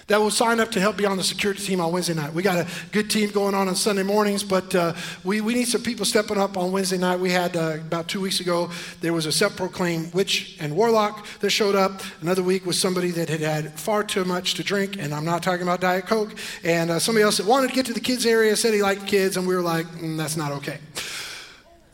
[0.07, 2.33] that will sign up to help be on the security team on Wednesday night.
[2.33, 5.67] We got a good team going on on Sunday mornings, but uh, we, we need
[5.67, 7.19] some people stepping up on Wednesday night.
[7.19, 8.69] We had uh, about two weeks ago,
[9.01, 12.01] there was a self proclaimed witch and warlock that showed up.
[12.21, 15.43] Another week was somebody that had had far too much to drink, and I'm not
[15.43, 16.35] talking about Diet Coke.
[16.63, 19.07] And uh, somebody else that wanted to get to the kids' area said he liked
[19.07, 20.79] kids, and we were like, mm, that's not okay.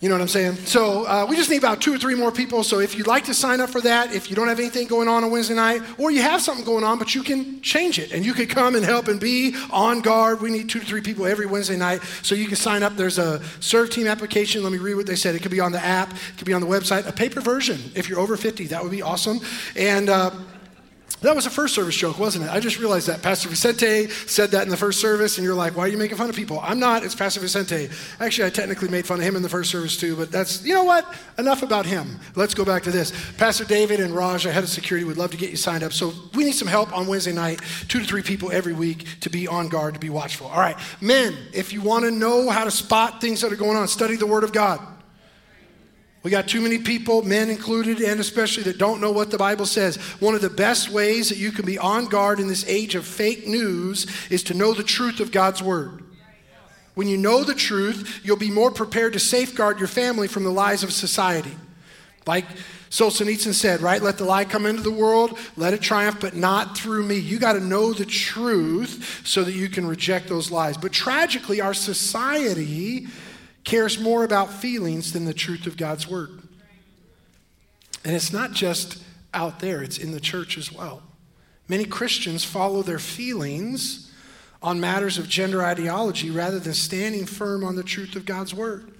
[0.02, 0.56] You know what I'm saying?
[0.66, 2.64] So uh, we just need about two or three more people.
[2.64, 5.10] So if you'd like to sign up for that, if you don't have anything going
[5.10, 8.14] on on Wednesday night, or you have something going on, but you can change it
[8.14, 10.40] and you could come and help and be on guard.
[10.40, 12.02] We need two to three people every Wednesday night.
[12.22, 12.96] So you can sign up.
[12.96, 14.64] There's a serve team application.
[14.64, 15.36] Let me read what they said.
[15.36, 17.80] It could be on the app, it could be on the website, a paper version.
[17.94, 19.42] If you're over 50, that would be awesome.
[19.76, 20.32] And uh,
[21.22, 22.52] that was a first service joke, wasn't it?
[22.52, 23.22] I just realized that.
[23.22, 26.18] Pastor Vicente said that in the first service, and you're like, why are you making
[26.18, 26.60] fun of people?
[26.62, 27.90] I'm not, it's Pastor Vicente.
[28.20, 30.74] Actually, I technically made fun of him in the first service too, but that's, you
[30.74, 31.06] know what?
[31.38, 32.20] Enough about him.
[32.36, 33.12] Let's go back to this.
[33.38, 35.92] Pastor David and Raj, our head of security, would love to get you signed up.
[35.92, 39.30] So we need some help on Wednesday night, two to three people every week to
[39.30, 40.48] be on guard, to be watchful.
[40.48, 43.78] All right, men, if you want to know how to spot things that are going
[43.78, 44.80] on, study the Word of God.
[46.22, 49.66] We got too many people, men included, and especially that don't know what the Bible
[49.66, 49.96] says.
[50.20, 53.06] One of the best ways that you can be on guard in this age of
[53.06, 56.04] fake news is to know the truth of God's Word.
[56.94, 60.52] When you know the truth, you'll be more prepared to safeguard your family from the
[60.52, 61.56] lies of society.
[62.28, 62.46] Like
[62.90, 64.02] Solzhenitsyn said, right?
[64.02, 67.16] Let the lie come into the world, let it triumph, but not through me.
[67.16, 70.76] You got to know the truth so that you can reject those lies.
[70.76, 73.08] But tragically, our society
[73.64, 76.42] cares more about feelings than the truth of God's word.
[78.04, 81.04] And it's not just out there, it's in the church as well.
[81.68, 84.12] Many Christians follow their feelings
[84.62, 88.92] on matters of gender ideology rather than standing firm on the truth of God's word.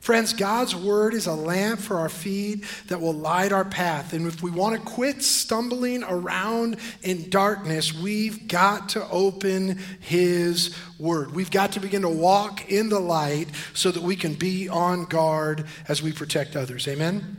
[0.00, 4.12] Friends, God's word is a lamp for our feet that will light our path.
[4.12, 10.74] And if we want to quit stumbling around in darkness, we've got to open his
[10.98, 11.34] word.
[11.34, 15.04] We've got to begin to walk in the light so that we can be on
[15.04, 16.86] guard as we protect others.
[16.86, 17.36] Amen?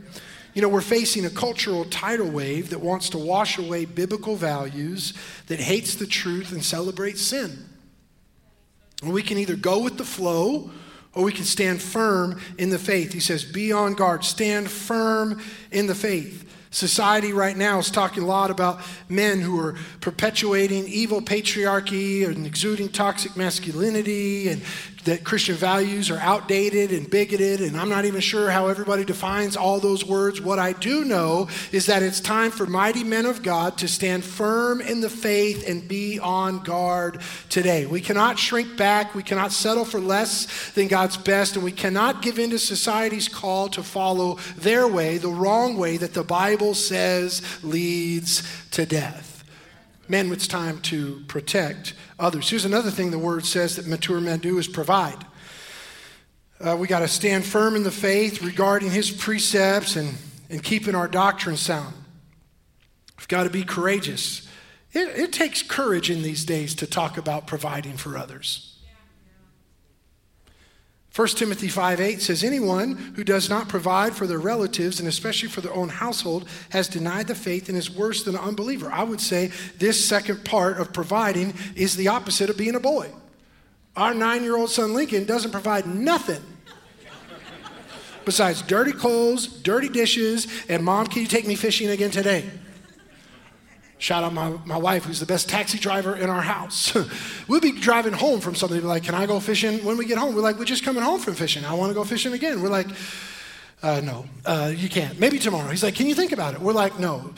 [0.52, 5.14] You know, we're facing a cultural tidal wave that wants to wash away biblical values,
[5.46, 7.66] that hates the truth and celebrates sin.
[9.02, 10.70] And we can either go with the flow
[11.14, 13.12] or we can stand firm in the faith.
[13.12, 16.46] He says, Be on guard, stand firm in the faith.
[16.72, 22.46] Society right now is talking a lot about men who are perpetuating evil patriarchy and
[22.46, 24.62] exuding toxic masculinity and
[25.04, 29.56] that Christian values are outdated and bigoted, and I'm not even sure how everybody defines
[29.56, 30.40] all those words.
[30.40, 34.24] What I do know is that it's time for mighty men of God to stand
[34.24, 37.86] firm in the faith and be on guard today.
[37.86, 42.22] We cannot shrink back, we cannot settle for less than God's best, and we cannot
[42.22, 46.74] give in to society's call to follow their way, the wrong way that the Bible
[46.74, 49.29] says leads to death.
[50.10, 52.50] Men, it's time to protect others.
[52.50, 55.24] Here's another thing the word says that mature men do is provide.
[56.60, 60.16] Uh, we got to stand firm in the faith regarding his precepts and,
[60.48, 61.94] and keeping our doctrine sound.
[63.18, 64.48] We've got to be courageous.
[64.92, 68.69] It, it takes courage in these days to talk about providing for others.
[71.14, 75.48] 1 Timothy 5 8 says, Anyone who does not provide for their relatives and especially
[75.48, 78.90] for their own household has denied the faith and is worse than an unbeliever.
[78.92, 83.10] I would say this second part of providing is the opposite of being a boy.
[83.96, 86.42] Our nine year old son Lincoln doesn't provide nothing
[88.24, 92.48] besides dirty clothes, dirty dishes, and mom, can you take me fishing again today?
[94.00, 96.96] Shout out my, my wife, who's the best taxi driver in our house.
[97.48, 98.80] we'll be driving home from something.
[98.80, 100.34] Be like, Can I go fishing when we get home?
[100.34, 101.66] We're like, We're just coming home from fishing.
[101.66, 102.62] I want to go fishing again.
[102.62, 102.86] We're like,
[103.82, 105.20] uh, No, uh, you can't.
[105.20, 105.68] Maybe tomorrow.
[105.68, 106.60] He's like, Can you think about it?
[106.60, 107.34] We're like, No.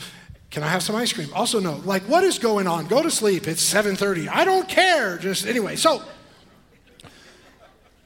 [0.51, 1.29] Can I have some ice cream?
[1.33, 1.81] Also, no.
[1.83, 2.85] Like, what is going on?
[2.85, 3.47] Go to sleep.
[3.47, 4.29] It's 7:30.
[4.29, 5.17] I don't care.
[5.17, 5.75] Just anyway.
[5.75, 6.01] So,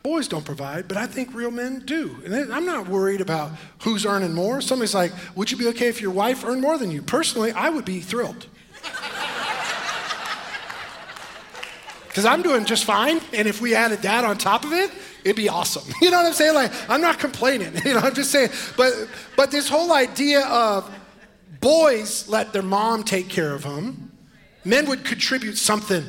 [0.01, 2.15] boys don't provide, but I think real men do.
[2.25, 3.51] And I'm not worried about
[3.84, 4.61] who's earning more.
[4.61, 7.03] Somebody's like, Would you be okay if your wife earned more than you?
[7.03, 8.47] Personally, I would be thrilled.
[12.18, 14.89] Because I'm doing just fine, and if we added that on top of it,
[15.24, 15.84] it'd be awesome.
[16.01, 16.55] You know what I'm saying?
[16.55, 17.74] Like, I'm not complaining.
[17.86, 18.49] You know, I'm just saying.
[18.76, 18.91] But,
[19.36, 20.91] but this whole idea of
[21.61, 24.11] boys let their mom take care of them,
[24.65, 26.03] men would contribute something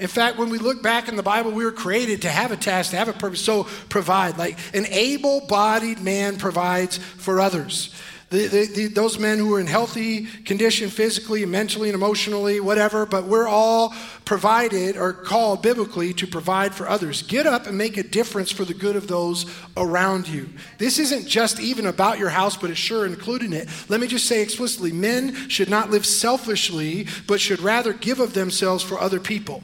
[0.00, 2.56] In fact, when we look back in the Bible, we were created to have a
[2.56, 4.38] task, to have a purpose, so provide.
[4.38, 7.94] Like an able bodied man provides for others.
[8.30, 13.06] The, the, the, those men who are in healthy condition physically, mentally, and emotionally, whatever,
[13.06, 13.94] but we're all
[14.26, 17.22] provided or called biblically to provide for others.
[17.22, 19.46] Get up and make a difference for the good of those
[19.78, 20.46] around you.
[20.76, 23.66] This isn't just even about your house, but it's sure including it.
[23.88, 28.34] Let me just say explicitly men should not live selfishly, but should rather give of
[28.34, 29.62] themselves for other people.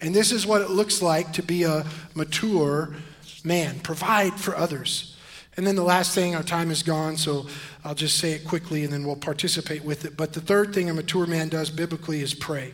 [0.00, 2.90] And this is what it looks like to be a mature
[3.44, 3.78] man.
[3.80, 5.14] Provide for others.
[5.58, 7.46] And then the last thing, our time is gone, so
[7.84, 10.16] I'll just say it quickly and then we'll participate with it.
[10.16, 12.72] But the third thing a mature man does biblically is pray.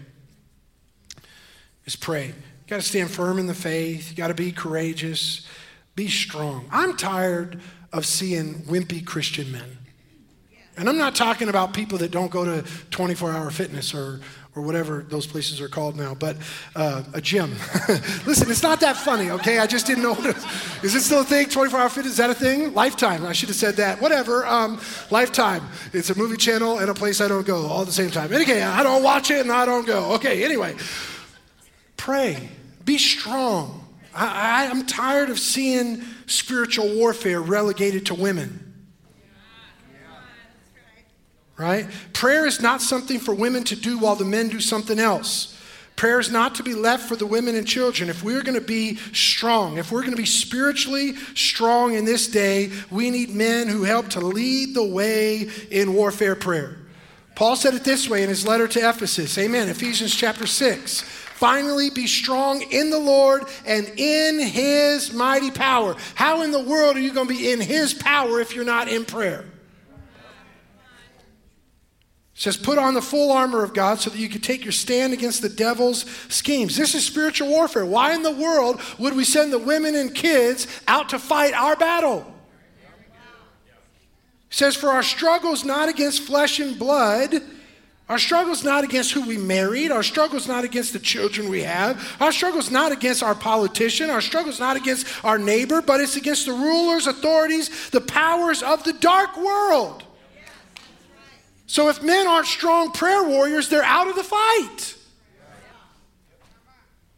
[1.87, 2.27] Is pray.
[2.27, 2.35] You
[2.67, 4.11] got to stand firm in the faith.
[4.11, 5.49] You got to be courageous.
[5.97, 6.69] Be strong.
[6.71, 9.79] I'm tired of seeing wimpy Christian men.
[10.77, 14.21] And I'm not talking about people that don't go to 24 hour fitness or,
[14.57, 16.37] or whatever those places are called now, but
[16.75, 17.51] uh, a gym.
[18.27, 19.61] Listen, it's not that funny, okay?
[19.61, 20.15] I just didn't know.
[20.83, 21.49] Is it still a thing?
[21.49, 22.75] 24 hour fit, is that a thing?
[22.75, 23.25] Lifetime.
[23.25, 24.01] I should have said that.
[24.01, 24.45] Whatever.
[24.47, 25.63] Um, Lifetime.
[25.93, 28.33] It's a movie channel and a place I don't go all at the same time.
[28.33, 30.15] Okay, I don't watch it and I don't go.
[30.15, 30.75] Okay, anyway.
[31.97, 32.49] Pray.
[32.85, 33.81] Be strong.
[34.13, 38.64] I, I, I'm tired of seeing spiritual warfare relegated to women
[41.57, 41.87] right?
[42.13, 45.51] Prayer is not something for women to do while the men do something else.
[45.97, 48.11] Prayer is not to be left for the women and children.
[48.11, 52.27] If we're going to be strong, if we're going to be spiritually strong in this
[52.27, 56.79] day, we need men who help to lead the way in warfare prayer.
[57.37, 59.39] Paul said it this way in his letter to Ephesus.
[59.39, 59.69] Amen.
[59.69, 61.01] Ephesians chapter 6.
[61.01, 65.97] Finally, be strong in the Lord and in his mighty power.
[66.15, 68.89] How in the world are you going to be in his power if you're not
[68.89, 69.45] in prayer?
[72.45, 75.15] Says, put on the full armor of God so that you can take your stand
[75.15, 76.77] against the devil's schemes.
[76.77, 77.87] This is spiritual warfare.
[77.87, 81.75] Why in the world would we send the women and kids out to fight our
[81.75, 82.31] battle?
[84.51, 87.35] It says, for our struggle is not against flesh and blood.
[88.11, 89.91] Our struggle is not against who we married.
[89.91, 92.15] Our struggle is not against the children we have.
[92.21, 94.11] Our struggle is not against our politician.
[94.11, 98.63] Our struggle is not against our neighbor, but it's against the rulers, authorities, the powers
[98.63, 100.05] of the dark world.
[101.75, 104.95] So if men aren't strong prayer warriors, they're out of the fight.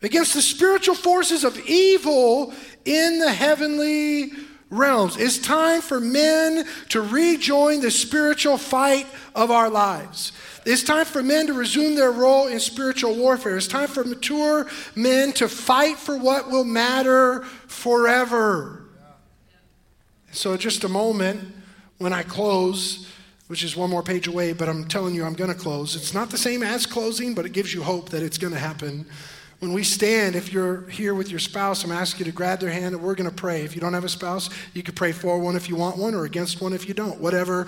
[0.00, 2.54] Against the spiritual forces of evil
[2.86, 4.32] in the heavenly
[4.70, 5.18] realms.
[5.18, 10.32] It's time for men to rejoin the spiritual fight of our lives.
[10.64, 13.58] It's time for men to resume their role in spiritual warfare.
[13.58, 18.86] It's time for mature men to fight for what will matter forever.
[20.32, 21.46] So, just a moment
[21.98, 23.06] when I close,
[23.48, 25.94] which is one more page away, but I'm telling you, I'm going to close.
[25.94, 28.58] It's not the same as closing, but it gives you hope that it's going to
[28.58, 29.06] happen.
[29.60, 32.70] When we stand, if you're here with your spouse, I'm asking you to grab their
[32.70, 33.62] hand and we're going to pray.
[33.62, 36.14] If you don't have a spouse, you can pray for one if you want one
[36.14, 37.20] or against one if you don't.
[37.20, 37.66] Whatever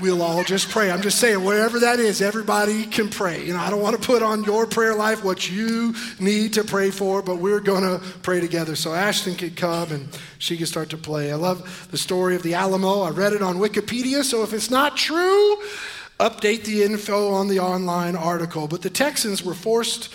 [0.00, 0.90] we'll all just pray.
[0.90, 3.44] I'm just saying, wherever that is, everybody can pray.
[3.44, 6.64] You know, I don't want to put on your prayer life what you need to
[6.64, 8.76] pray for, but we're going to pray together.
[8.76, 11.32] So Ashton could come and she could start to play.
[11.32, 13.02] I love the story of the Alamo.
[13.02, 15.56] I read it on Wikipedia, so if it's not true,
[16.18, 18.68] update the info on the online article.
[18.68, 20.12] But the Texans were forced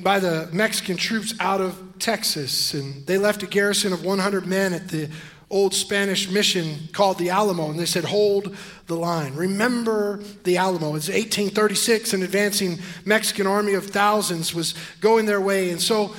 [0.00, 4.72] by the Mexican troops out of Texas, and they left a garrison of 100 men
[4.72, 5.08] at the
[5.50, 9.34] old Spanish mission called the Alamo, and they said, Hold the line.
[9.34, 10.94] Remember the Alamo.
[10.94, 15.70] It's 1836, an advancing Mexican army of thousands was going their way.
[15.70, 16.14] And so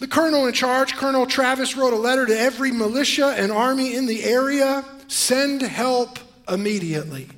[0.00, 4.06] the colonel in charge, Colonel Travis, wrote a letter to every militia and army in
[4.06, 7.28] the area send help immediately.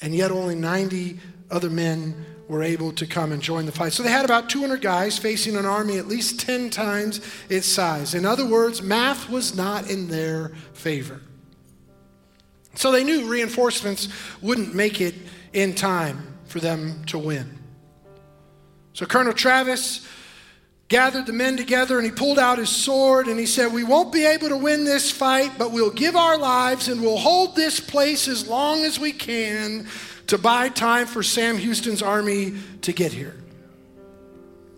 [0.00, 1.18] And yet only 90
[1.50, 3.92] other men were able to come and join the fight.
[3.92, 8.14] So they had about 200 guys facing an army at least 10 times its size.
[8.14, 11.20] In other words, math was not in their favor.
[12.74, 14.08] So they knew reinforcements
[14.40, 15.14] wouldn't make it
[15.52, 17.58] in time for them to win.
[18.94, 20.06] So Colonel Travis
[20.88, 24.12] gathered the men together and he pulled out his sword and he said, We won't
[24.12, 27.78] be able to win this fight, but we'll give our lives and we'll hold this
[27.78, 29.86] place as long as we can
[30.28, 33.34] to buy time for Sam Houston's army to get here.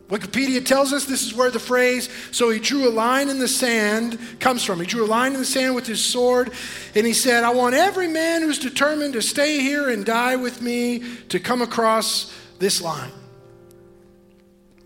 [0.09, 3.47] Wikipedia tells us this is where the phrase, so he drew a line in the
[3.47, 4.81] sand, comes from.
[4.81, 6.51] He drew a line in the sand with his sword,
[6.97, 10.61] and he said, I want every man who's determined to stay here and die with
[10.61, 13.13] me to come across this line.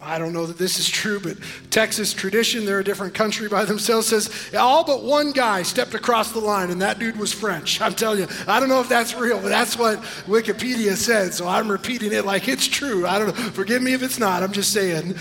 [0.05, 1.39] I don't know that this is true, but
[1.71, 6.33] Texas tradition, they're a different country by themselves, says all but one guy stepped across
[6.33, 7.81] the line, and that dude was French.
[7.81, 11.49] I'm telling you, I don't know if that's real, but that's what Wikipedia said, so
[11.49, 13.07] I'm repeating it like it's true.
[13.07, 13.51] I don't know.
[13.51, 15.15] Forgive me if it's not, I'm just saying.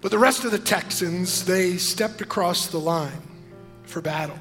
[0.00, 3.22] But the rest of the Texans, they stepped across the line
[3.82, 4.38] for battle.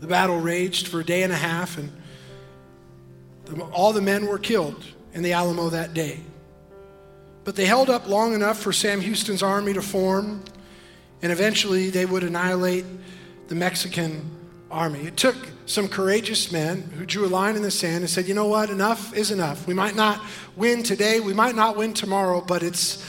[0.00, 1.90] The battle raged for a day and a half, and
[3.72, 6.20] all the men were killed in the Alamo that day.
[7.48, 10.44] But they held up long enough for Sam Houston's army to form,
[11.22, 12.84] and eventually they would annihilate
[13.48, 14.30] the Mexican
[14.70, 15.06] army.
[15.06, 15.34] It took
[15.64, 18.68] some courageous men who drew a line in the sand and said, you know what,
[18.68, 19.66] enough is enough.
[19.66, 20.22] We might not
[20.56, 23.02] win today, we might not win tomorrow, but it's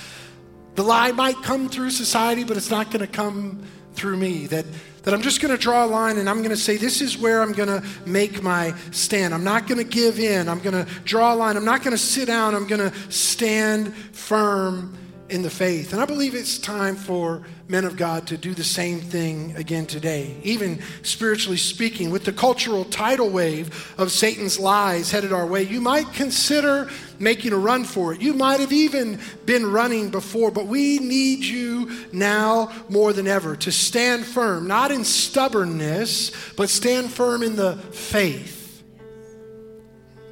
[0.75, 3.61] the lie might come through society, but it's not going to come
[3.93, 4.47] through me.
[4.47, 4.65] That,
[5.03, 7.17] that I'm just going to draw a line and I'm going to say, this is
[7.17, 9.33] where I'm going to make my stand.
[9.33, 10.49] I'm not going to give in.
[10.49, 11.57] I'm going to draw a line.
[11.57, 12.53] I'm not going to sit down.
[12.53, 14.98] I'm going to stand firm
[15.29, 15.93] in the faith.
[15.93, 19.85] And I believe it's time for men of God to do the same thing again
[19.85, 22.09] today, even spiritually speaking.
[22.09, 27.53] With the cultural tidal wave of Satan's lies headed our way, you might consider making
[27.53, 28.21] a run for it.
[28.21, 33.55] You might have even been running before, but we need you now more than ever
[33.57, 38.58] to stand firm, not in stubbornness, but stand firm in the faith.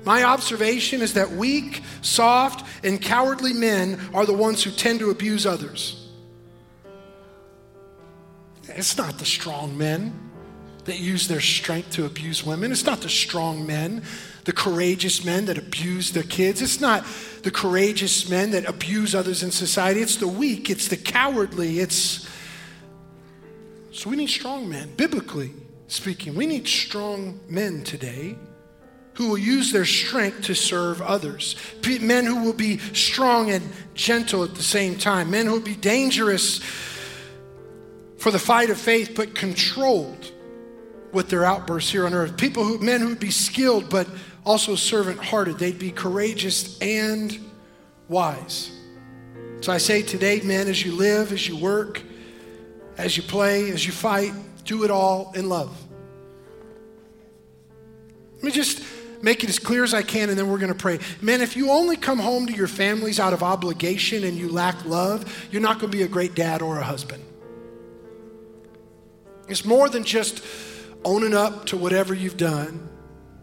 [0.07, 5.09] My observation is that weak, soft, and cowardly men are the ones who tend to
[5.09, 6.07] abuse others.
[8.69, 10.17] It's not the strong men
[10.85, 12.71] that use their strength to abuse women.
[12.71, 14.01] It's not the strong men,
[14.45, 16.61] the courageous men that abuse their kids.
[16.61, 17.05] It's not
[17.43, 19.99] the courageous men that abuse others in society.
[20.01, 21.81] It's the weak, it's the cowardly.
[21.81, 22.25] It's
[23.91, 25.51] so we need strong men, biblically
[25.89, 26.33] speaking.
[26.33, 28.37] We need strong men today
[29.17, 31.55] who will use their strength to serve others.
[31.99, 35.31] Men who will be strong and gentle at the same time.
[35.31, 36.61] Men who will be dangerous
[38.19, 40.31] for the fight of faith, but controlled
[41.11, 42.37] with their outbursts here on earth.
[42.37, 44.07] People who, men who would be skilled, but
[44.45, 45.57] also servant hearted.
[45.57, 47.39] They'd be courageous and
[48.09, 48.71] wise.
[49.61, 52.03] So I say today, men, as you live, as you work,
[52.99, 55.75] as you play, as you fight, do it all in love.
[58.35, 58.83] Let me just
[59.21, 60.99] make it as clear as I can, and then we're going to pray.
[61.21, 64.85] Man, if you only come home to your families out of obligation and you lack
[64.85, 67.23] love, you're not going to be a great dad or a husband.
[69.47, 70.43] It's more than just
[71.05, 72.89] owning up to whatever you've done.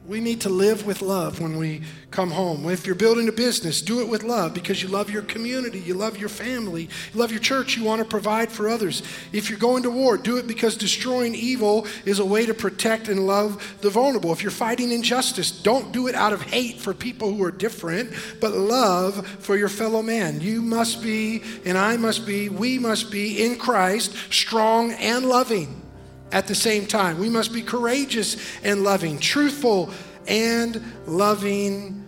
[0.06, 1.80] We need to live with love when we
[2.10, 2.68] come home.
[2.68, 5.94] If you're building a business, do it with love because you love your community, you
[5.94, 9.02] love your family, you love your church, you want to provide for others.
[9.32, 13.08] If you're going to war, do it because destroying evil is a way to protect
[13.08, 14.30] and love the vulnerable.
[14.30, 18.12] If you're fighting injustice, don't do it out of hate for people who are different,
[18.42, 20.42] but love for your fellow man.
[20.42, 25.83] You must be, and I must be, we must be in Christ, strong and loving
[26.32, 27.18] at the same time.
[27.18, 29.90] We must be courageous and loving, truthful
[30.26, 32.04] and loving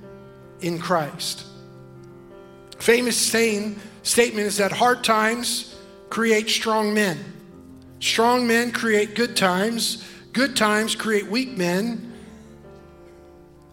[0.61, 1.45] in Christ.
[2.79, 5.77] Famous saying, statement is that hard times
[6.11, 7.19] create strong men.
[8.01, 10.05] Strong men create good times.
[10.33, 12.13] Good times create weak men.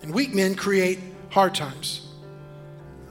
[0.02, 2.08] And weak men create hard times.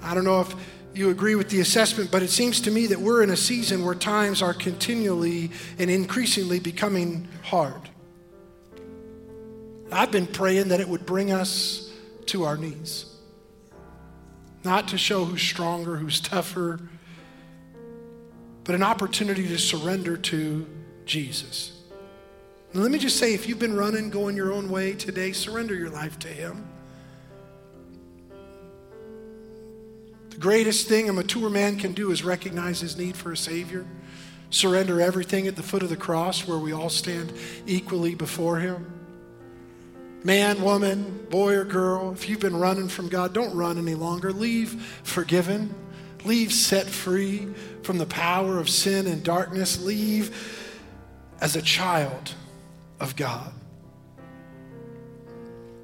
[0.02, 0.54] I don't know if
[0.94, 3.84] you agree with the assessment, but it seems to me that we're in a season
[3.84, 7.88] where times are continually and increasingly becoming hard.
[9.90, 11.90] I've been praying that it would bring us
[12.26, 13.06] to our knees.
[14.64, 16.80] Not to show who's stronger, who's tougher,
[18.64, 20.66] but an opportunity to surrender to
[21.04, 21.80] Jesus.
[22.72, 25.74] Now, let me just say if you've been running, going your own way today, surrender
[25.74, 26.71] your life to Him.
[30.42, 33.86] Greatest thing a mature man can do is recognize his need for a Savior,
[34.50, 37.32] surrender everything at the foot of the cross where we all stand
[37.64, 38.92] equally before Him.
[40.24, 44.32] Man, woman, boy, or girl, if you've been running from God, don't run any longer.
[44.32, 45.72] Leave forgiven,
[46.24, 47.48] leave set free
[47.82, 49.82] from the power of sin and darkness.
[49.82, 50.36] Leave
[51.40, 52.34] as a child
[53.00, 53.52] of God.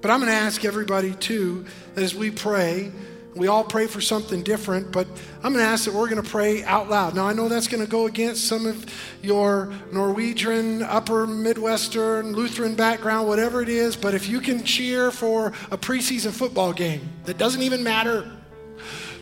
[0.01, 2.93] But I'm going to ask everybody, too, that as we pray,
[3.39, 5.07] we all pray for something different, but
[5.43, 7.15] I'm going to ask that we're going to pray out loud.
[7.15, 8.85] Now, I know that's going to go against some of
[9.23, 15.49] your Norwegian, upper Midwestern, Lutheran background, whatever it is, but if you can cheer for
[15.71, 18.38] a preseason football game that doesn't even matter,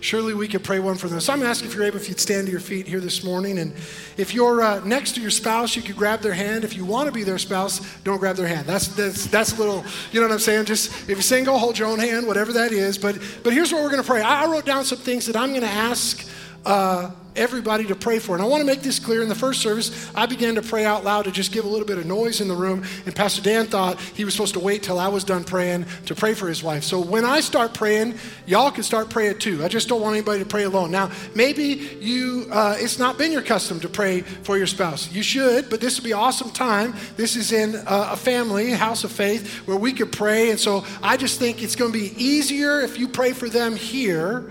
[0.01, 1.20] surely we could pray one for them.
[1.20, 3.59] So I'm asking if you're able, if you'd stand to your feet here this morning.
[3.59, 3.72] And
[4.16, 6.64] if you're uh, next to your spouse, you could grab their hand.
[6.64, 8.66] If you want to be their spouse, don't grab their hand.
[8.66, 10.66] That's, that's, that's a little, you know what I'm saying?
[10.66, 12.99] Just if you're single, hold your own hand, whatever that is.
[12.99, 14.22] But, but here's what we're going to pray.
[14.22, 16.26] I, I wrote down some things that I'm going to ask.
[16.64, 18.34] Uh, everybody to pray for.
[18.34, 19.22] And I want to make this clear.
[19.22, 21.87] In the first service, I began to pray out loud to just give a little
[21.87, 22.84] bit of noise in the room.
[23.05, 26.14] And Pastor Dan thought he was supposed to wait till I was done praying to
[26.14, 26.84] pray for his wife.
[26.84, 28.14] So when I start praying,
[28.47, 29.64] y'all can start praying too.
[29.64, 30.91] I just don't want anybody to pray alone.
[30.91, 35.11] Now, maybe you, uh, it's not been your custom to pray for your spouse.
[35.12, 36.95] You should, but this would be awesome time.
[37.16, 40.51] This is in uh, a family, house of faith, where we could pray.
[40.51, 43.76] And so I just think it's going to be easier if you pray for them
[43.76, 44.51] here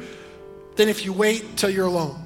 [0.75, 2.24] than if you wait till you're alone.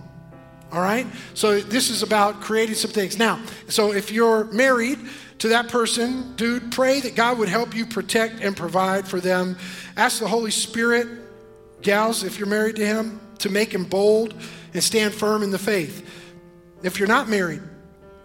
[0.71, 1.07] All right?
[1.33, 3.17] So this is about creating some things.
[3.17, 4.99] Now, so if you're married
[5.39, 9.57] to that person, dude, pray that God would help you protect and provide for them.
[9.97, 11.07] Ask the Holy Spirit,
[11.81, 14.35] gals, if you're married to him, to make him bold
[14.73, 16.07] and stand firm in the faith.
[16.83, 17.61] If you're not married,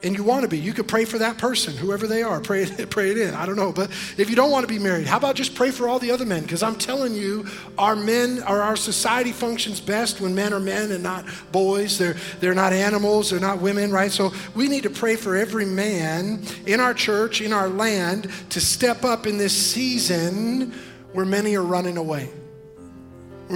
[0.05, 2.39] and you want to be, you could pray for that person, whoever they are.
[2.39, 3.35] Pray, pray it in.
[3.35, 3.73] I don't know.
[3.73, 6.11] But if you don't want to be married, how about just pray for all the
[6.11, 6.43] other men?
[6.43, 7.47] Because I'm telling you,
[7.79, 11.99] our men, our society functions best when men are men and not boys.
[11.99, 14.13] They're, they're not animals, they're not women, right?
[14.13, 18.61] So we need to pray for every man in our church, in our land, to
[18.61, 20.73] step up in this season
[21.13, 22.31] where many are running away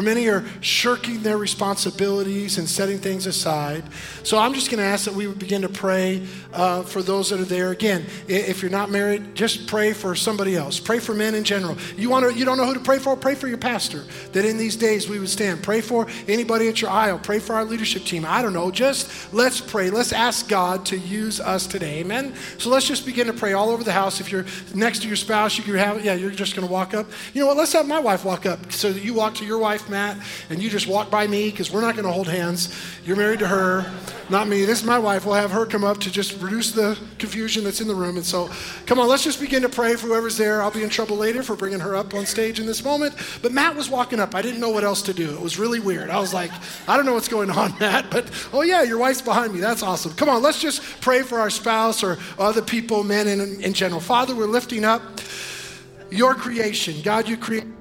[0.02, 3.84] many are shirking their responsibilities and setting things aside.
[4.22, 7.30] So I'm just going to ask that we would begin to pray uh, for those
[7.30, 7.70] that are there.
[7.70, 10.80] Again, if you're not married, just pray for somebody else.
[10.80, 11.76] Pray for men in general.
[11.96, 13.16] You want to, you don't know who to pray for?
[13.16, 14.04] Pray for your pastor.
[14.32, 15.62] That in these days we would stand.
[15.62, 17.18] Pray for anybody at your aisle.
[17.18, 18.24] Pray for our leadership team.
[18.26, 18.70] I don't know.
[18.70, 19.90] Just let's pray.
[19.90, 22.00] Let's ask God to use us today.
[22.00, 22.34] Amen.
[22.58, 24.20] So let's just begin to pray all over the house.
[24.20, 26.14] If you're next to your spouse, you can have yeah.
[26.14, 27.06] You're just going to walk up.
[27.34, 27.56] You know what?
[27.56, 30.18] Let's have my wife walk up so that you walk to your wife Matt,
[30.50, 32.74] and you just walk by me because we're not going to hold hands.
[33.04, 33.90] You're married to her,
[34.30, 34.64] not me.
[34.64, 35.24] This is my wife.
[35.24, 38.16] We'll have her come up to just reduce the confusion that's in the room.
[38.16, 38.50] And so,
[38.86, 40.62] come on, let's just begin to pray for whoever's there.
[40.62, 43.14] I'll be in trouble later for bringing her up on stage in this moment.
[43.40, 44.34] But Matt was walking up.
[44.34, 45.30] I didn't know what else to do.
[45.30, 46.10] It was really weird.
[46.10, 46.50] I was like,
[46.86, 49.60] I don't know what's going on, Matt, but oh, yeah, your wife's behind me.
[49.60, 50.12] That's awesome.
[50.12, 54.00] Come on, let's just pray for our spouse or other people, men in, in general.
[54.00, 55.02] Father, we're lifting up
[56.10, 57.00] your creation.
[57.02, 57.77] God, you created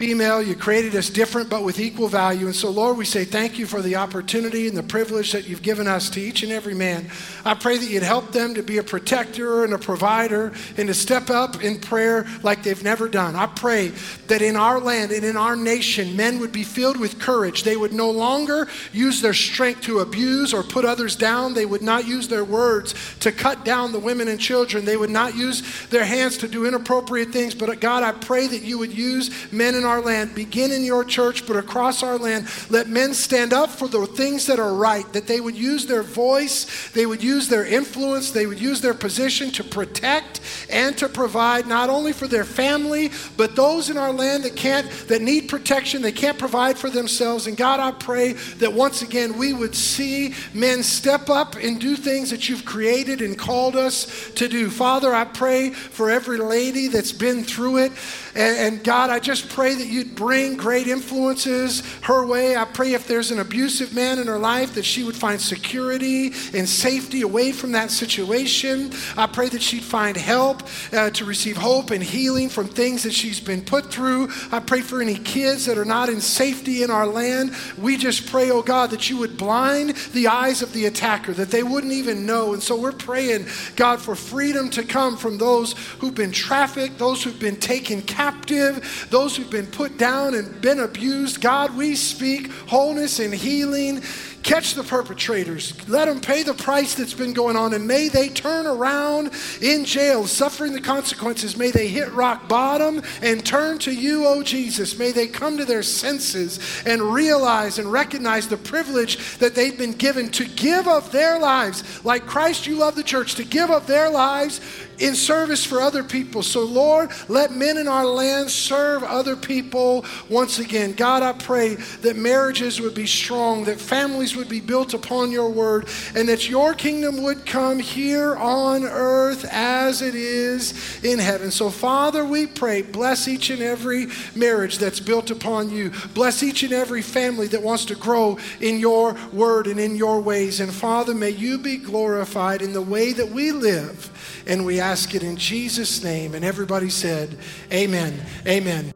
[0.00, 0.40] female.
[0.40, 2.46] You created us different but with equal value.
[2.46, 5.60] And so, Lord, we say thank you for the opportunity and the privilege that you've
[5.60, 7.10] given us to each and every man.
[7.44, 10.94] I pray that you'd help them to be a protector and a provider and to
[10.94, 13.36] step up in prayer like they've never done.
[13.36, 13.88] I pray
[14.28, 17.64] that in our land and in our nation, men would be filled with courage.
[17.64, 21.52] They would no longer use their strength to abuse or put others down.
[21.52, 24.86] They would not use their words to cut down the women and children.
[24.86, 27.54] They would not use their hands to do inappropriate things.
[27.54, 31.04] But God, I pray that you would use men in our land, begin in your
[31.04, 35.10] church, but across our land, let men stand up for the things that are right,
[35.14, 38.92] that they would use their voice, they would use their influence, they would use their
[38.92, 44.12] position to protect and to provide not only for their family, but those in our
[44.12, 47.46] land that can't, that need protection, they can't provide for themselves.
[47.46, 51.96] And God, I pray that once again we would see men step up and do
[51.96, 54.68] things that you've created and called us to do.
[54.68, 57.92] Father, I pray for every lady that's been through it.
[58.34, 62.56] And, and, God, I just pray that you'd bring great influences her way.
[62.56, 66.26] I pray if there's an abusive man in her life, that she would find security
[66.54, 68.92] and safety away from that situation.
[69.16, 70.62] I pray that she'd find help
[70.92, 74.28] uh, to receive hope and healing from things that she's been put through.
[74.52, 77.52] I pray for any kids that are not in safety in our land.
[77.76, 81.50] We just pray, oh God, that you would blind the eyes of the attacker, that
[81.50, 82.52] they wouldn't even know.
[82.52, 87.24] And so we're praying, God, for freedom to come from those who've been trafficked, those
[87.24, 91.40] who've been taken captive captive, those who've been put down and been abused.
[91.40, 94.02] God, we speak wholeness and healing.
[94.42, 95.74] Catch the perpetrators.
[95.88, 99.30] Let them pay the price that's been going on, and may they turn around
[99.60, 101.56] in jail, suffering the consequences.
[101.56, 104.98] May they hit rock bottom and turn to you, oh Jesus.
[104.98, 109.92] May they come to their senses and realize and recognize the privilege that they've been
[109.92, 113.86] given to give of their lives, like Christ, you love the church, to give of
[113.86, 114.60] their lives
[115.00, 116.42] in service for other people.
[116.42, 120.92] So, Lord, let men in our land serve other people once again.
[120.92, 125.48] God, I pray that marriages would be strong, that families would be built upon your
[125.48, 131.50] word, and that your kingdom would come here on earth as it is in heaven.
[131.50, 135.92] So, Father, we pray, bless each and every marriage that's built upon you.
[136.14, 140.20] Bless each and every family that wants to grow in your word and in your
[140.20, 140.60] ways.
[140.60, 144.42] And, Father, may you be glorified in the way that we live.
[144.46, 146.34] And we ask it in Jesus' name.
[146.34, 147.38] And everybody said,
[147.72, 148.20] Amen.
[148.46, 148.92] Amen.